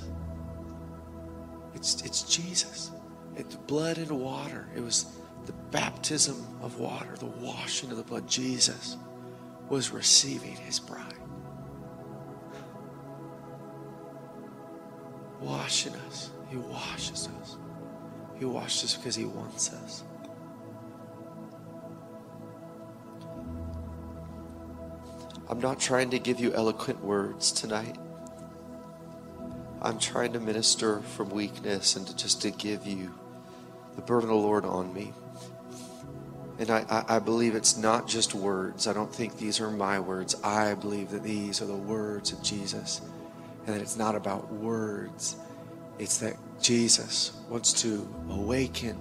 [1.74, 2.91] It's, it's Jesus.
[3.37, 4.68] It's blood and water.
[4.74, 5.07] It was
[5.47, 8.28] the baptism of water, the washing of the blood.
[8.28, 8.97] Jesus
[9.68, 11.24] was receiving his bride.
[15.45, 16.30] Washing us.
[16.49, 17.57] He washes us.
[18.38, 20.03] He washes us because he wants us.
[25.51, 27.97] I'm not trying to give you eloquent words tonight.
[29.82, 33.12] I'm trying to minister from weakness and to just to give you
[33.97, 35.12] the burden of the Lord on me.
[36.59, 38.86] And I, I, I believe it's not just words.
[38.86, 40.34] I don't think these are my words.
[40.42, 43.03] I believe that these are the words of Jesus.
[43.67, 45.37] And that it's not about words,
[45.99, 48.99] it's that Jesus wants to awaken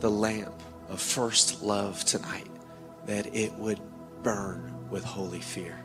[0.00, 2.46] the lamp of first love tonight,
[3.06, 3.80] that it would
[4.22, 5.78] burn with holy fear.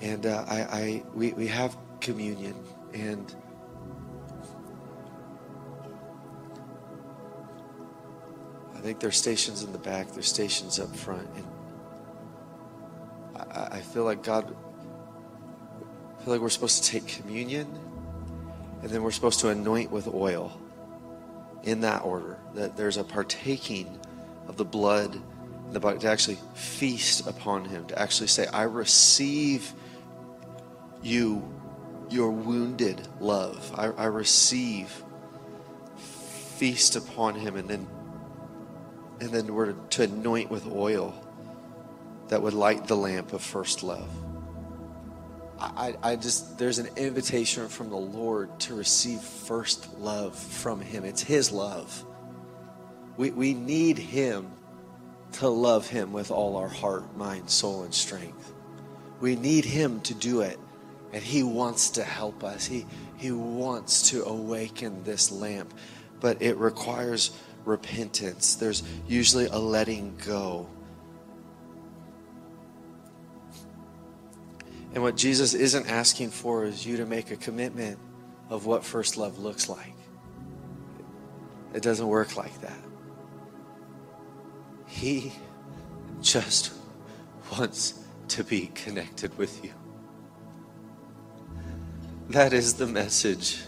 [0.00, 2.54] And uh, I, I, we, we have communion,
[2.94, 3.34] and
[8.74, 11.46] I think there's stations in the back, there's stations up front, and
[13.50, 14.56] I, I feel like God,
[16.28, 17.66] feel like we're supposed to take communion,
[18.82, 20.60] and then we're supposed to anoint with oil,
[21.62, 22.36] in that order.
[22.52, 23.98] That there's a partaking
[24.46, 25.18] of the blood
[25.70, 29.72] the body to actually feast upon Him, to actually say, "I receive
[31.02, 31.42] you,
[32.10, 33.72] your wounded love.
[33.74, 35.02] I, I receive."
[35.96, 37.86] Feast upon Him, and then
[39.20, 41.14] and then we're to anoint with oil
[42.28, 44.10] that would light the lamp of first love.
[45.60, 51.04] I, I just, there's an invitation from the Lord to receive first love from Him.
[51.04, 52.04] It's His love.
[53.16, 54.50] We, we need Him
[55.32, 58.52] to love Him with all our heart, mind, soul, and strength.
[59.20, 60.58] We need Him to do it.
[61.12, 62.66] And He wants to help us.
[62.66, 62.86] He,
[63.16, 65.74] he wants to awaken this lamp.
[66.20, 68.54] But it requires repentance.
[68.54, 70.68] There's usually a letting go.
[74.94, 77.98] And what Jesus isn't asking for is you to make a commitment
[78.48, 79.94] of what first love looks like.
[81.74, 82.80] It doesn't work like that.
[84.86, 85.32] He
[86.22, 86.72] just
[87.52, 87.94] wants
[88.28, 89.72] to be connected with you.
[92.30, 93.62] That is the message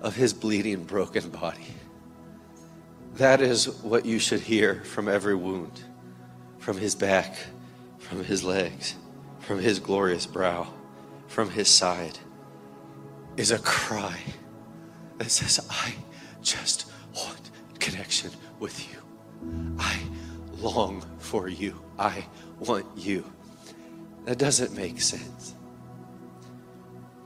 [0.00, 1.74] of his bleeding, broken body.
[3.14, 5.82] That is what you should hear from every wound,
[6.58, 7.36] from his back,
[7.98, 8.94] from his legs,
[9.40, 10.68] from his glorious brow,
[11.26, 12.18] from his side,
[13.36, 14.18] is a cry
[15.18, 15.94] that says, I
[16.42, 18.98] just want connection with you.
[19.78, 20.00] I
[20.58, 21.80] long for you.
[21.98, 22.26] I
[22.58, 23.24] want you.
[24.24, 25.54] That doesn't make sense.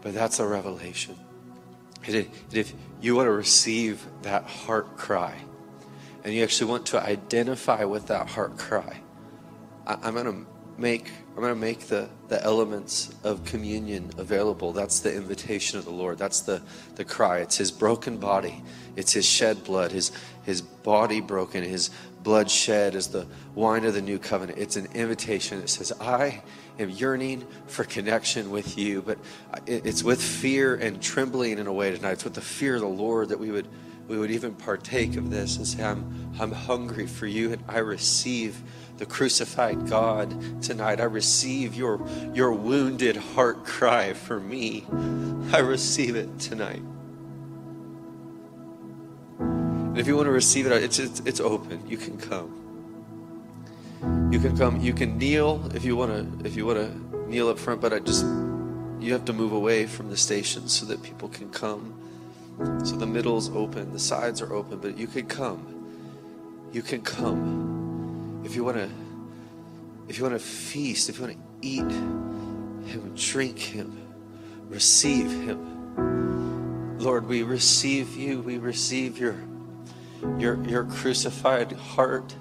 [0.00, 1.16] But that's a revelation.
[2.06, 5.34] And if you want to receive that heart cry,
[6.22, 9.00] and you actually want to identify with that heart cry,
[9.86, 10.46] I, am going to
[10.78, 14.72] make I'm going to make the, the elements of communion available.
[14.72, 16.16] That's the invitation of the Lord.
[16.16, 16.62] That's the,
[16.94, 17.38] the cry.
[17.38, 18.62] It's his broken body.
[18.94, 20.12] It's his shed blood, his,
[20.44, 21.90] his body broken, his
[22.22, 24.58] blood shed is the wine of the new covenant.
[24.58, 26.42] It's an invitation that says, I
[26.78, 29.02] am yearning for connection with you.
[29.02, 29.18] But
[29.66, 32.12] it's with fear and trembling in a way tonight.
[32.12, 33.66] It's with the fear of the Lord that we would
[34.08, 37.78] we would even partake of this and say, I'm, I'm hungry for you and I
[37.78, 38.60] receive
[38.98, 41.00] the crucified God tonight.
[41.00, 44.86] I receive your, your wounded heart cry for me.
[45.52, 46.82] I receive it tonight.
[49.38, 51.88] And if you want to receive it, it's, it's, it's open.
[51.88, 52.60] You can come.
[54.32, 54.80] You can come.
[54.80, 56.46] You can kneel if you want to.
[56.46, 58.24] If you want to kneel up front, but I just
[59.00, 61.94] you have to move away from the station so that people can come.
[62.84, 66.68] So the middle's open, the sides are open, but you can come.
[66.72, 67.73] You can come.
[68.44, 68.90] If you want to
[70.06, 74.06] if you want to feast, if you want to eat him, drink him,
[74.68, 76.98] receive him.
[76.98, 78.40] Lord, we receive you.
[78.42, 79.36] We receive your
[80.38, 82.34] your your crucified heart,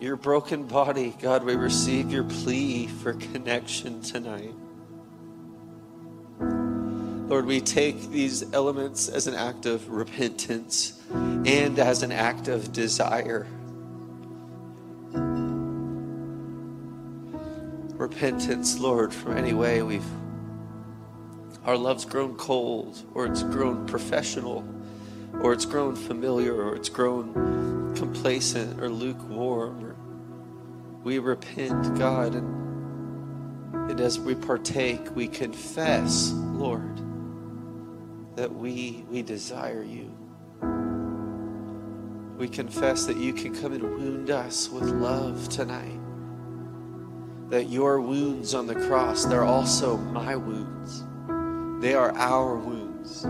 [0.00, 1.16] your broken body.
[1.20, 4.54] God, we receive your plea for connection tonight.
[7.28, 12.72] Lord, we take these elements as an act of repentance and as an act of
[12.72, 13.46] desire.
[17.98, 20.06] Repentance, Lord, from any way we've
[21.64, 24.64] our love's grown cold, or it's grown professional,
[25.42, 29.94] or it's grown familiar, or it's grown complacent or lukewarm.
[31.04, 36.98] We repent, God, and, and as we partake, we confess, Lord
[38.38, 40.14] that we, we desire you.
[42.38, 45.97] We confess that you can come and wound us with love tonight
[47.50, 51.04] that your wounds on the cross, they're also my wounds.
[51.82, 53.24] They are our wounds.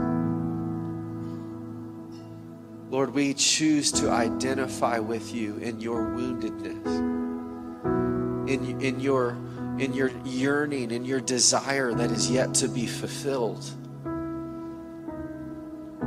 [2.90, 6.86] Lord, we choose to identify with you in your woundedness,
[8.48, 9.36] in, in, your,
[9.78, 13.62] in your yearning, in your desire that is yet to be fulfilled.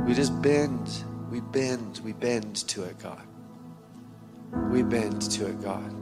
[0.06, 3.22] We just bend, we bend, we bend to it, God.
[4.70, 6.01] We bend to it, God.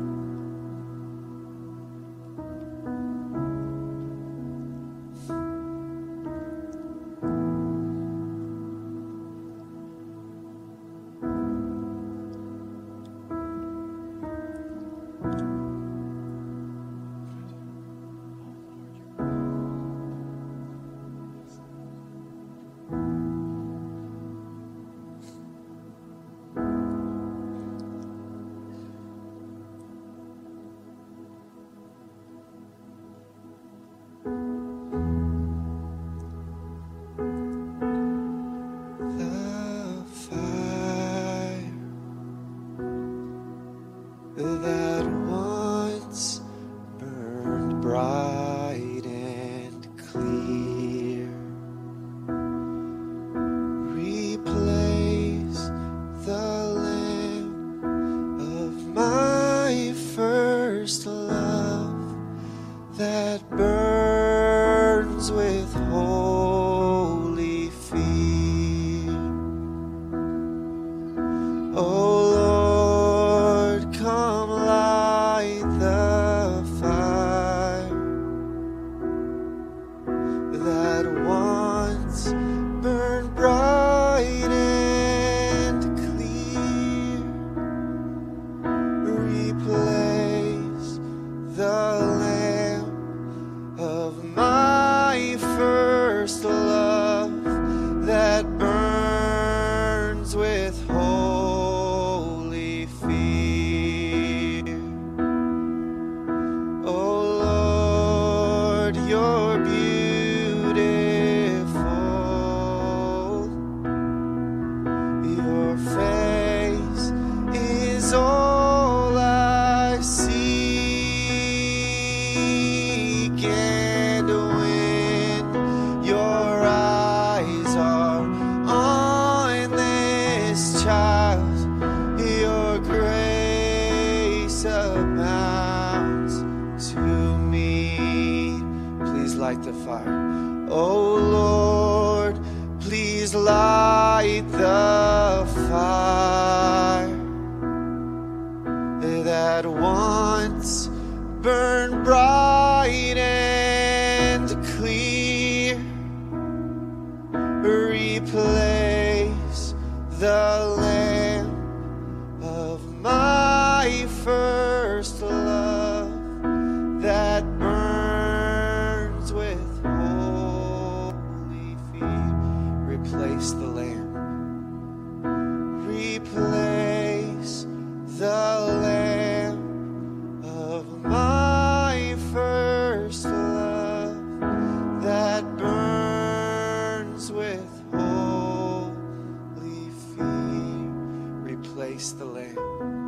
[191.91, 193.00] place the Lamb.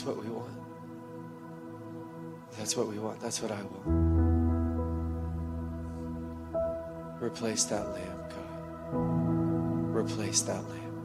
[0.00, 0.56] That's what we want.
[2.56, 3.20] That's what we want.
[3.20, 3.84] That's what I want.
[7.22, 9.94] Replace that lamb, God.
[9.94, 10.96] Replace that lamb.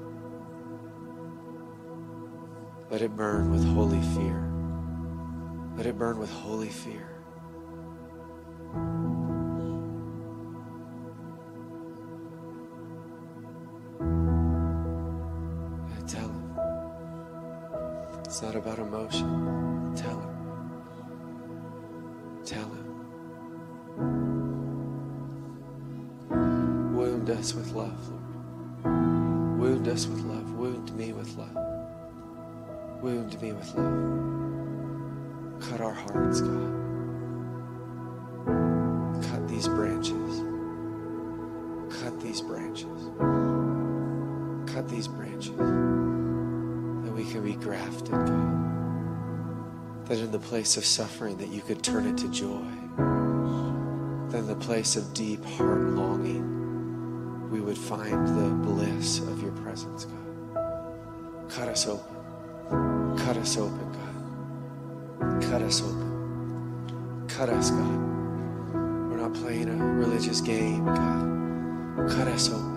[2.89, 4.49] Let it burn with holy fear.
[5.75, 7.14] Let it burn with holy fear.
[18.65, 19.93] About emotion.
[19.95, 20.29] Tell him.
[22.43, 22.85] Tell him.
[26.95, 28.23] Wound us with love, Lord.
[29.59, 30.51] Wound us with love.
[30.53, 31.55] Wound me with love.
[33.03, 35.61] Wound me with love.
[35.61, 36.73] Cut our hearts, God.
[39.29, 40.41] Cut these branches.
[42.01, 43.11] Cut these branches.
[44.73, 45.51] Cut these branches.
[47.15, 50.05] We can be grafted, God.
[50.07, 52.67] That in the place of suffering that you could turn it to joy.
[54.29, 59.53] That in the place of deep heart longing, we would find the bliss of your
[59.53, 61.47] presence, God.
[61.49, 63.17] Cut us open.
[63.17, 65.41] Cut us open, God.
[65.41, 67.25] Cut us open.
[67.29, 67.99] Cut us, God.
[68.73, 72.09] We're not playing a religious game, God.
[72.09, 72.75] Cut us open.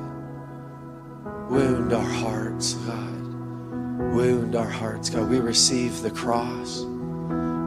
[1.51, 3.18] Wound our hearts, God.
[4.15, 5.29] Wound our hearts, God.
[5.31, 6.81] We receive the cross.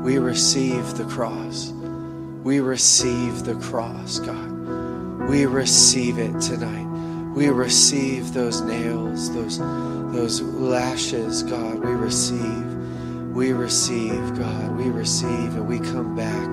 [0.03, 1.71] We receive the cross.
[2.43, 5.29] We receive the cross, God.
[5.29, 6.87] We receive it tonight.
[7.35, 9.59] We receive those nails, those
[10.11, 11.79] those lashes, God.
[11.79, 12.65] We receive.
[13.33, 14.75] We receive, God.
[14.75, 16.51] We receive and we come back.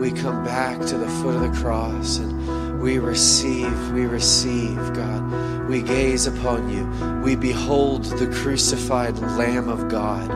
[0.00, 5.47] We come back to the foot of the cross and we receive, we receive, God.
[5.68, 6.86] We gaze upon you.
[7.22, 10.28] We behold the crucified Lamb of God.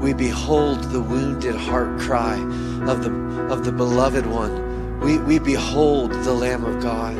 [0.00, 2.36] We behold the wounded heart cry
[2.86, 3.10] of the
[3.50, 5.00] of the beloved one.
[5.00, 7.16] We, we behold the Lamb of God.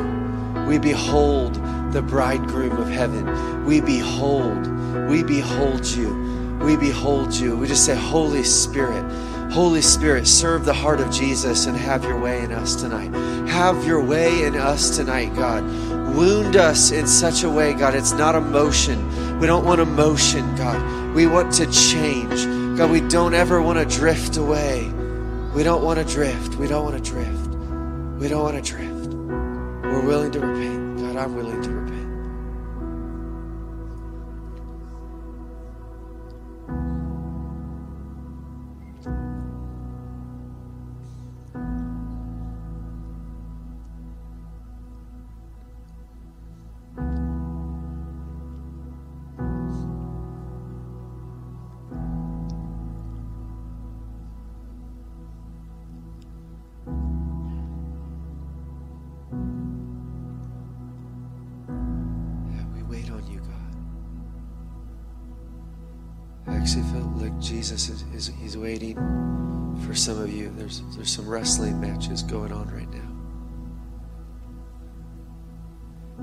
[0.67, 1.55] We behold
[1.91, 3.65] the bridegroom of heaven.
[3.65, 4.67] We behold,
[5.07, 6.57] we behold you.
[6.61, 7.55] We behold you.
[7.55, 9.03] We just say, Holy Spirit,
[9.51, 13.13] Holy Spirit, serve the heart of Jesus and have your way in us tonight.
[13.49, 15.63] Have your way in us tonight, God.
[16.15, 17.93] Wound us in such a way, God.
[17.93, 19.39] It's not emotion.
[19.39, 21.13] We don't want emotion, God.
[21.13, 22.45] We want to change.
[22.77, 24.89] God, we don't ever want to drift away.
[25.53, 26.55] We don't want to drift.
[26.55, 27.47] We don't want to drift.
[28.19, 29.13] We don't want to drift.
[29.83, 30.99] We're willing to repent.
[30.99, 31.84] God, I'm willing to repent.
[66.47, 68.95] I actually felt like Jesus is, is he's waiting
[69.85, 70.51] for some of you.
[70.55, 73.11] There's there's some wrestling matches going on right now.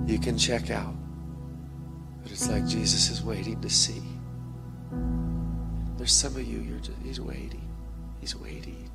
[0.06, 0.94] You can check out,
[2.22, 4.02] but it's like Jesus is waiting to see.
[5.96, 7.68] There's some of you, you're just, he's waiting.
[8.20, 8.88] He's waiting.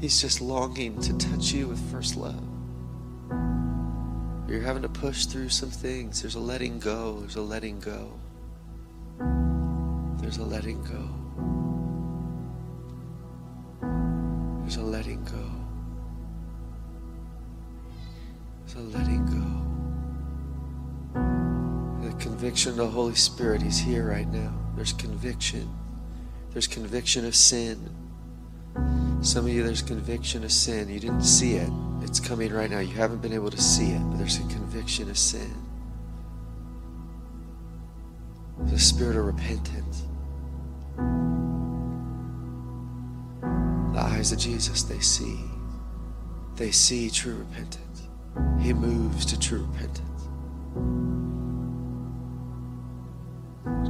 [0.00, 2.42] He's just longing to touch you with first love.
[4.48, 6.20] You're having to push through some things.
[6.20, 7.20] There's a letting go.
[7.20, 8.12] There's a letting go.
[10.22, 11.08] There's a letting go.
[14.60, 15.50] There's a letting go.
[18.60, 19.62] There's a letting go.
[22.06, 24.54] The conviction of the Holy Spirit, He's here right now.
[24.76, 25.68] There's conviction.
[26.52, 27.90] There's conviction of sin.
[29.22, 30.88] Some of you, there's conviction of sin.
[30.88, 31.70] You didn't see it.
[32.02, 32.78] It's coming right now.
[32.78, 35.52] You haven't been able to see it, but there's a conviction of sin.
[38.70, 40.04] The spirit of repentance.
[43.92, 45.40] The eyes of Jesus, they see.
[46.56, 48.08] They see true repentance.
[48.60, 50.28] He moves to true repentance.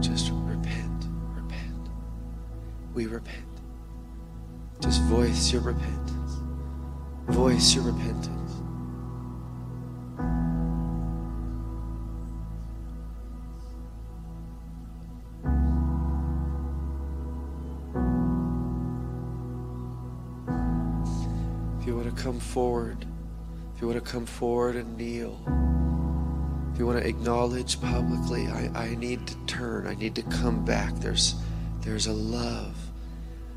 [0.04, 1.88] Just repent, repent.
[2.94, 3.46] We repent.
[4.80, 6.40] Just voice your repentance.
[7.28, 8.52] Voice your repentance.
[22.42, 23.06] Forward,
[23.74, 25.40] if you want to come forward and kneel,
[26.72, 30.64] if you want to acknowledge publicly, I, I need to turn, I need to come
[30.64, 30.94] back.
[30.96, 31.34] There's
[31.80, 32.76] there's a love.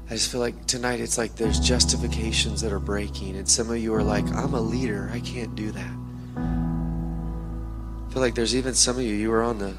[0.09, 3.77] I just feel like tonight it's like there's justifications that are breaking, and some of
[3.77, 5.95] you are like, I'm a leader, I can't do that.
[6.37, 9.73] I feel like there's even some of you, you were on the,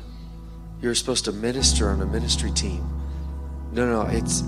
[0.81, 2.85] you were supposed to minister on a ministry team.
[3.73, 4.43] No, no, it's,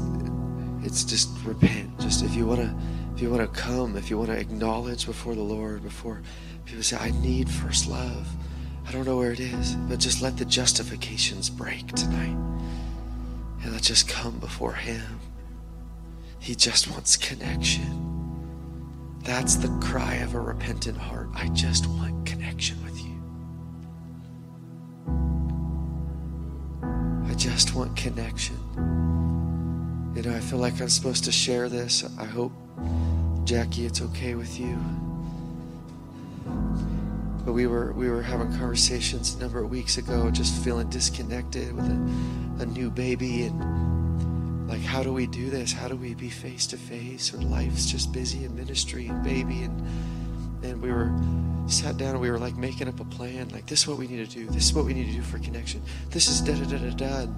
[0.83, 1.99] it's just repent.
[2.01, 2.75] Just if you want to,
[3.19, 6.23] if you want to come, if you want to acknowledge before the Lord, before
[6.65, 8.29] people say, I need first love.
[8.87, 12.37] I don't know where it is, but just let the justifications break tonight.
[13.65, 15.19] And let's just come before Him.
[16.39, 19.19] He just wants connection.
[19.25, 21.29] That's the cry of a repentant heart.
[21.35, 23.21] I just want connection with you.
[27.29, 28.55] I just want connection.
[30.19, 32.03] You know, I feel like I'm supposed to share this.
[32.19, 32.51] I hope,
[33.45, 34.77] Jackie, it's okay with you.
[37.45, 41.73] But we were we were having conversations a number of weeks ago, just feeling disconnected
[41.73, 45.73] with a, a new baby and like how do we do this?
[45.73, 47.33] How do we be face to face?
[47.33, 51.13] Or life's just busy and ministry and baby and and we were
[51.69, 54.09] sat down and we were like making up a plan, like this is what we
[54.09, 55.81] need to do, this is what we need to do for connection.
[56.11, 57.33] This is da da da da da.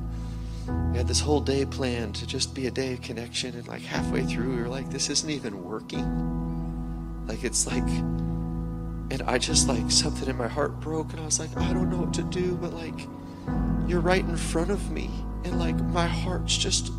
[0.93, 3.83] We had this whole day planned to just be a day of connection, and like
[3.83, 7.27] halfway through, we were like, this isn't even working.
[7.27, 7.87] Like it's like
[9.11, 11.91] and I just like something in my heart broke, and I was like, I don't
[11.91, 13.09] know what to do, but like,
[13.87, 15.11] you're right in front of me,
[15.45, 16.93] and like my heart's just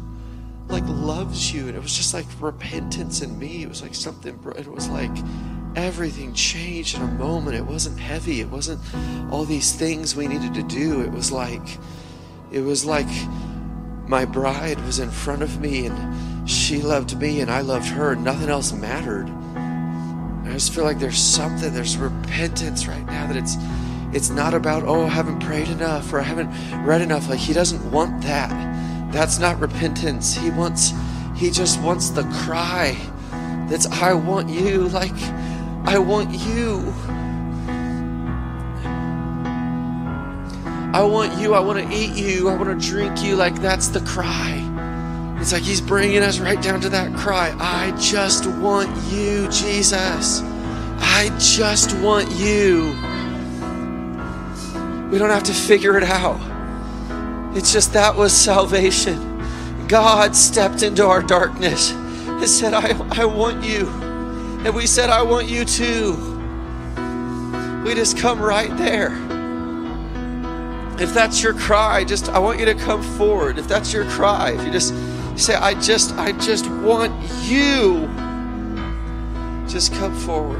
[0.67, 3.63] like loves you, and it was just like repentance in me.
[3.63, 4.37] It was like something.
[4.57, 5.11] It was like
[5.75, 7.55] everything changed in a moment.
[7.55, 8.41] It wasn't heavy.
[8.41, 8.81] It wasn't
[9.31, 11.01] all these things we needed to do.
[11.01, 11.77] It was like,
[12.51, 13.07] it was like
[14.11, 18.13] my bride was in front of me, and she loved me, and I loved her,
[18.13, 19.29] nothing else mattered.
[19.55, 23.55] I just feel like there's something, there's repentance right now that it's
[24.13, 26.51] it's not about, oh, I haven't prayed enough or I haven't
[26.85, 27.29] read enough.
[27.29, 28.51] Like he doesn't want that.
[29.13, 30.35] That's not repentance.
[30.35, 30.91] He wants
[31.37, 32.97] he just wants the cry
[33.69, 35.15] that's I want you, like
[35.85, 36.93] I want you.
[40.93, 41.53] I want you.
[41.53, 42.49] I want to eat you.
[42.49, 43.35] I want to drink you.
[43.35, 44.67] Like that's the cry.
[45.39, 47.55] It's like he's bringing us right down to that cry.
[47.59, 50.41] I just want you, Jesus.
[50.99, 52.93] I just want you.
[55.09, 56.39] We don't have to figure it out.
[57.55, 59.87] It's just that was salvation.
[59.87, 63.87] God stepped into our darkness and said, I, I want you.
[64.65, 66.15] And we said, I want you too.
[67.85, 69.30] We just come right there.
[70.99, 73.57] If that's your cry, just I want you to come forward.
[73.57, 74.93] If that's your cry, if you just
[75.35, 77.13] say, I just, I just want
[77.43, 78.07] you.
[79.67, 80.59] Just come forward.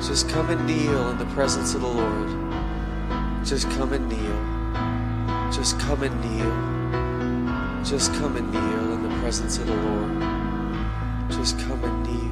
[0.00, 3.44] Just come and kneel in the presence of the Lord.
[3.44, 4.61] Just come and kneel.
[5.62, 7.84] Just come and kneel.
[7.84, 10.20] Just come and kneel in the presence of the Lord.
[11.30, 12.31] Just come and kneel.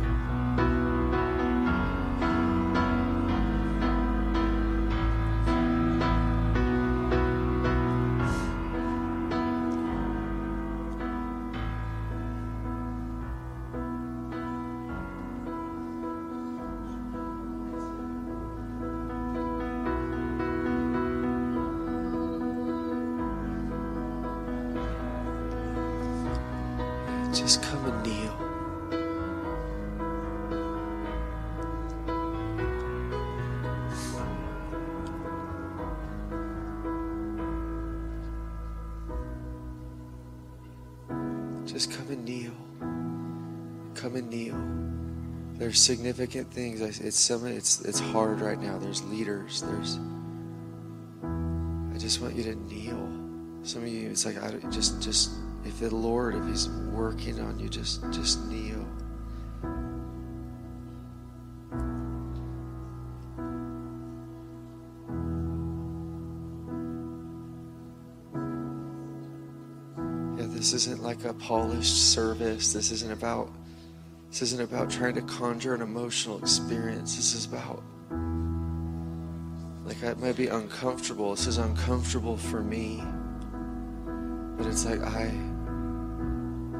[45.80, 46.82] Significant things.
[46.82, 47.46] It's some.
[47.46, 48.76] It's it's hard right now.
[48.76, 49.62] There's leaders.
[49.62, 49.98] There's.
[51.24, 53.08] I just want you to kneel.
[53.62, 55.30] Some of you, it's like I just just
[55.64, 58.86] if the Lord, if He's working on you, just just kneel.
[70.36, 72.74] Yeah, this isn't like a polished service.
[72.74, 73.50] This isn't about
[74.30, 77.16] this isn't about trying to conjure an emotional experience.
[77.16, 77.82] This is about
[79.84, 81.34] like it might be uncomfortable.
[81.34, 83.02] This is uncomfortable for me.
[84.56, 85.34] But it's like I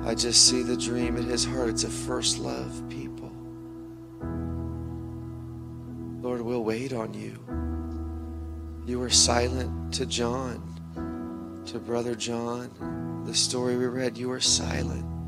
[0.08, 1.70] I just see the dream in his heart.
[1.70, 3.32] It's a first love, people.
[6.22, 7.36] Lord, we'll wait on you.
[8.86, 10.62] You were silent to John,
[11.66, 13.24] to Brother John.
[13.26, 15.19] The story we read, you were silent.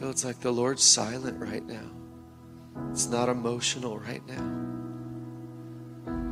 [0.00, 1.90] It's like the Lord's silent right now.
[2.90, 4.64] It's not emotional right now.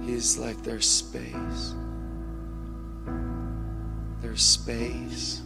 [0.05, 1.75] He's like, there's space.
[4.21, 5.43] There's space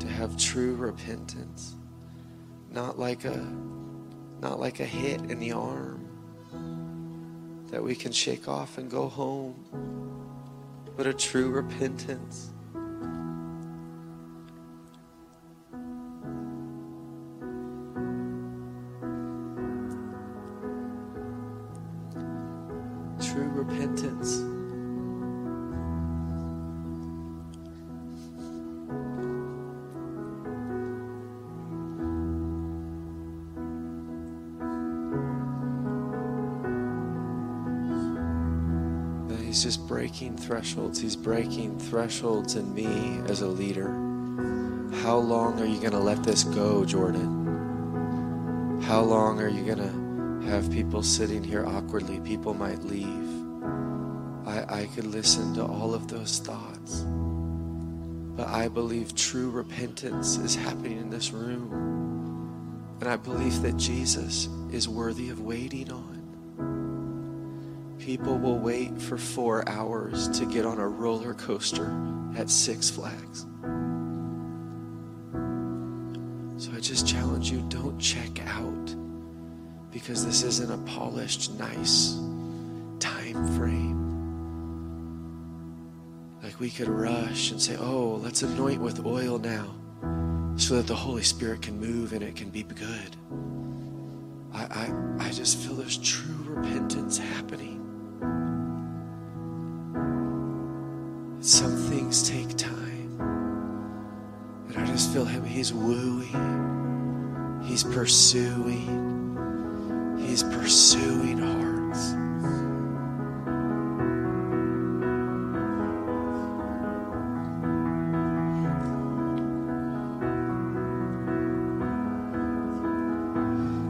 [0.00, 1.74] to have true repentance.
[2.70, 3.46] not like a
[4.40, 6.04] not like a hit in the arm
[7.70, 9.56] that we can shake off and go home,
[10.96, 12.50] but a true repentance.
[40.48, 40.98] Thresholds.
[40.98, 43.88] He's breaking thresholds in me as a leader.
[45.02, 48.80] How long are you going to let this go, Jordan?
[48.84, 52.20] How long are you going to have people sitting here awkwardly?
[52.20, 53.28] People might leave.
[54.46, 57.04] I, I could listen to all of those thoughts.
[58.34, 62.96] But I believe true repentance is happening in this room.
[63.00, 66.17] And I believe that Jesus is worthy of waiting on
[68.08, 71.94] people will wait for four hours to get on a roller coaster
[72.38, 73.44] at Six Flags.
[76.56, 78.96] So I just challenge you don't check out
[79.90, 82.14] because this isn't a polished, nice
[82.98, 83.98] time frame.
[86.42, 89.74] Like we could rush and say, oh, let's anoint with oil now
[90.56, 93.16] so that the Holy Spirit can move and it can be good.
[94.54, 97.67] I, I, I just feel there's true repentance happening.
[105.58, 108.86] He's wooing, he's pursuing,
[110.20, 112.12] he's pursuing hearts.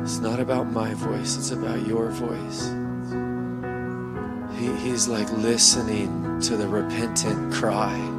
[0.02, 2.70] It's not about my voice, it's about your voice.
[4.58, 8.17] He, he's like listening to the repentant cry.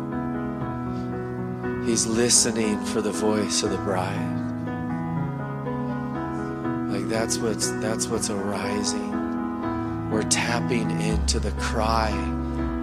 [1.89, 4.13] He's listening for the voice of the bride.
[6.91, 10.11] Like that's what's that's what's arising.
[10.11, 12.11] We're tapping into the cry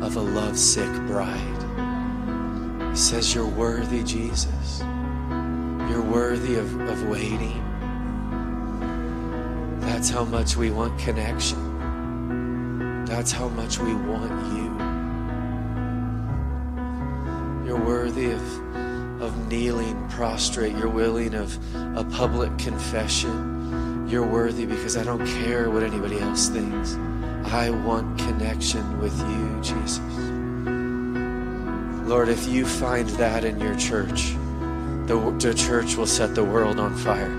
[0.02, 1.62] of a lovesick bride.
[2.90, 4.80] He says, You're worthy, Jesus.
[4.80, 7.62] You're worthy of, of waiting.
[9.82, 13.04] That's how much we want connection.
[13.04, 14.66] That's how much we want you.
[17.66, 18.65] You're worthy of, of
[19.46, 20.76] kneeling prostrate.
[20.76, 24.08] You're willing of a public confession.
[24.08, 26.94] You're worthy because I don't care what anybody else thinks.
[27.52, 30.00] I want connection with you, Jesus.
[32.08, 34.34] Lord, if you find that in your church,
[35.06, 37.30] the, the church will set the world on fire.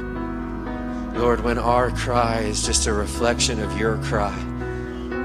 [1.17, 4.37] Lord, when our cry is just a reflection of your cry,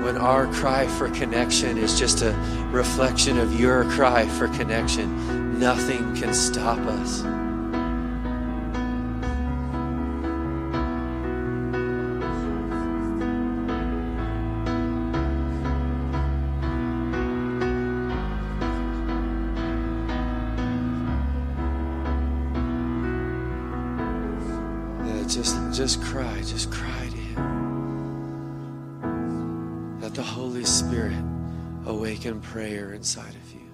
[0.02, 2.32] when our cry for connection is just a
[2.72, 5.31] reflection of your cry for connection,
[5.62, 7.22] nothing can stop us.
[25.28, 27.40] Just just cry, just cry to him.
[30.02, 31.24] Let the Holy Spirit
[31.86, 33.71] awaken prayer inside of you.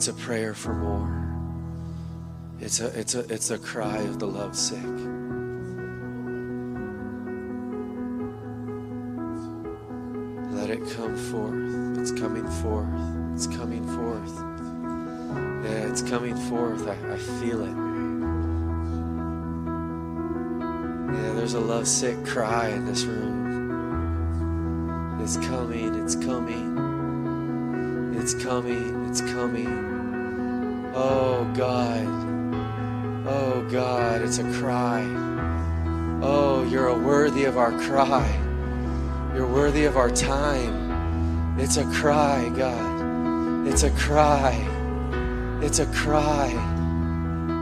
[0.00, 1.12] It's a prayer for more.
[2.58, 4.82] It's a it's a it's a cry of the lovesick.
[10.56, 11.98] Let it come forth.
[11.98, 12.88] It's coming forth.
[13.34, 14.34] It's coming forth.
[15.66, 16.88] Yeah, it's coming forth.
[16.88, 17.76] I, I feel it.
[21.12, 23.50] Yeah, there's a lovesick cry in this room.
[25.22, 26.89] It's coming, it's coming.
[28.22, 30.92] It's coming, it's coming.
[30.94, 32.06] Oh God.
[33.26, 35.06] Oh God, it's a cry.
[36.20, 38.30] Oh, you're worthy of our cry.
[39.34, 41.58] You're worthy of our time.
[41.58, 43.66] It's a cry, God.
[43.66, 44.52] It's a cry.
[45.62, 46.52] It's a cry.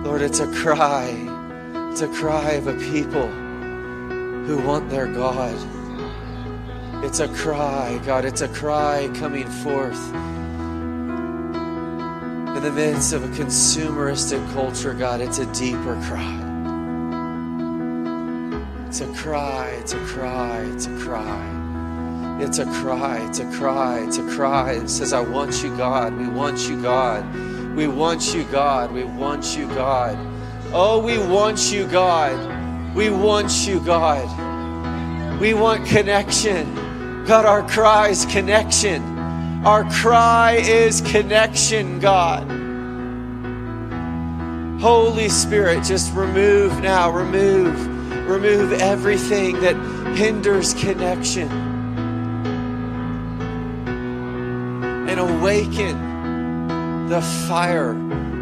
[0.04, 1.14] Lord, it's a cry.
[1.92, 5.54] It's a cry of a people who want their God.
[7.04, 8.24] It's a cry, God.
[8.24, 10.12] It's a cry coming forth
[12.58, 15.20] in the midst of a consumeristic culture, God.
[15.20, 16.44] It's a deeper cry.
[18.88, 22.38] It's a cry, it's a cry, it's a cry.
[22.40, 24.72] It's a cry, it's a cry, it's a cry.
[24.72, 26.18] It says, I want you, God.
[26.18, 27.24] We want you, God.
[27.76, 28.90] We want you, God.
[28.90, 30.18] We want you, God.
[30.72, 32.96] Oh, we want you, God.
[32.96, 35.40] We want you, God.
[35.40, 37.24] We want connection.
[37.24, 39.17] God, our cry is connection.
[39.64, 42.48] Our cry is connection, God.
[44.80, 47.74] Holy Spirit, just remove now, remove,
[48.28, 49.74] remove everything that
[50.16, 51.48] hinders connection.
[55.08, 57.96] And awaken the fire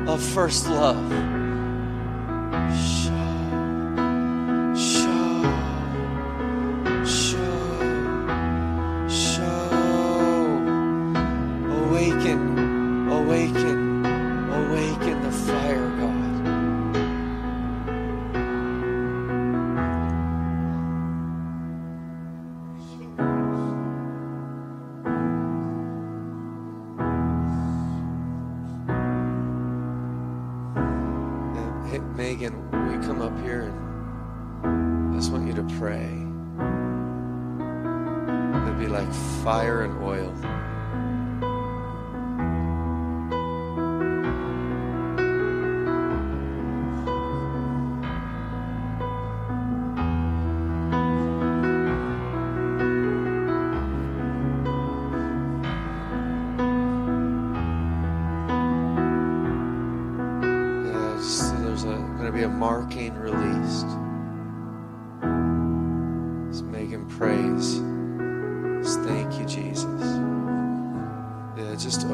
[0.06, 1.26] of first love.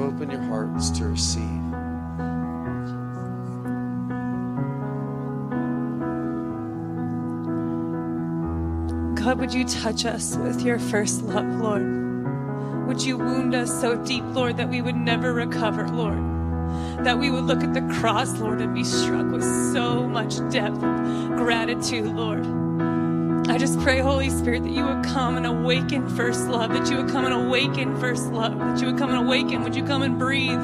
[0.02, 1.62] Open your hearts to receive.
[9.14, 12.86] God, would you touch us with your first love, Lord?
[12.88, 16.18] Would you wound us so deep, Lord, that we would never recover, Lord?
[17.04, 20.82] That we would look at the cross, Lord, and be struck with so much depth
[20.82, 22.61] of gratitude, Lord.
[23.48, 26.96] I just pray, Holy Spirit, that you would come and awaken first love, that you
[26.96, 29.62] would come and awaken first love, that you would come and awaken.
[29.64, 30.60] Would you come and breathe?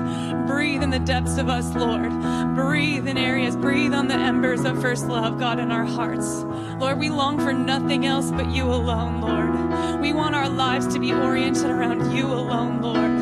[0.46, 2.10] Breathe in the depths of us, Lord.
[2.54, 6.44] Breathe in areas, breathe on the embers of first love, God, in our hearts.
[6.78, 10.00] Lord, we long for nothing else but you alone, Lord.
[10.00, 13.17] We want our lives to be oriented around you alone, Lord.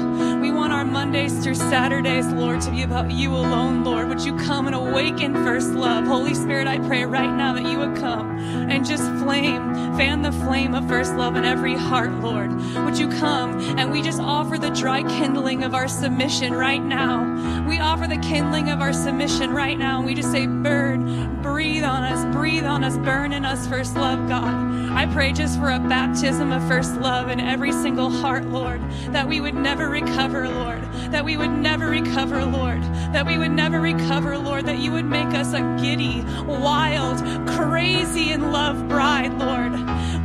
[0.97, 4.09] Mondays through Saturdays, Lord, to be about you alone, Lord.
[4.09, 6.07] Would you come and awaken first love?
[6.07, 10.32] Holy Spirit, I pray right now that you would come and just flame, fan the
[10.32, 12.51] flame of first love in every heart, Lord.
[12.86, 17.66] Would you come and we just offer the dry kindling of our submission right now?
[17.68, 19.99] We offer the kindling of our submission right now.
[19.99, 23.97] And we just say, burn, breathe on us, breathe on us, burn in us first
[23.97, 24.65] love, God.
[24.97, 28.80] I pray just for a baptism of first love in every single heart, Lord,
[29.11, 32.82] that we would never recover, Lord, that we would never recover, Lord,
[33.12, 38.32] that we would never recover, Lord, that you would make us a giddy, wild, crazy
[38.32, 39.72] in love bride, Lord.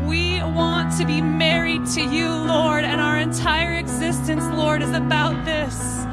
[0.08, 5.44] We want to be married to you, Lord, and our entire existence, Lord, is about
[5.44, 6.06] this.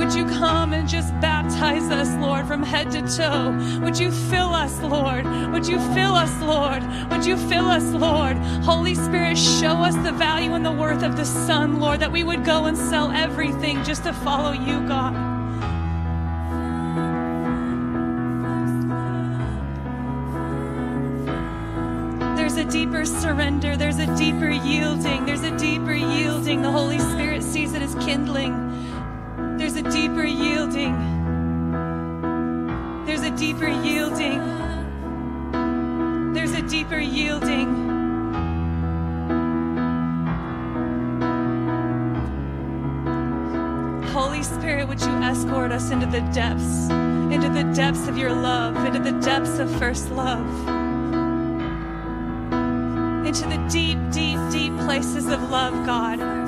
[0.00, 3.50] Would you come and just baptize us, Lord, from head to toe?
[3.82, 5.26] Would you fill us, Lord?
[5.52, 6.82] Would you fill us, Lord?
[7.10, 8.38] Would you fill us, Lord?
[8.64, 12.24] Holy Spirit, show us the value and the worth of the Son, Lord, that we
[12.24, 15.12] would go and sell everything just to follow you, God.
[22.38, 23.76] There's a deeper surrender.
[23.76, 25.26] There's a deeper yielding.
[25.26, 26.62] There's a deeper yielding.
[26.62, 28.70] The Holy Spirit sees it as kindling.
[29.90, 30.94] Deeper yielding.
[33.06, 34.40] There's a deeper yielding.
[36.32, 37.90] There's a deeper yielding.
[44.12, 48.76] Holy Spirit, would you escort us into the depths, into the depths of your love,
[48.86, 50.46] into the depths of first love,
[53.26, 56.39] into the deep, deep, deep places of love, God.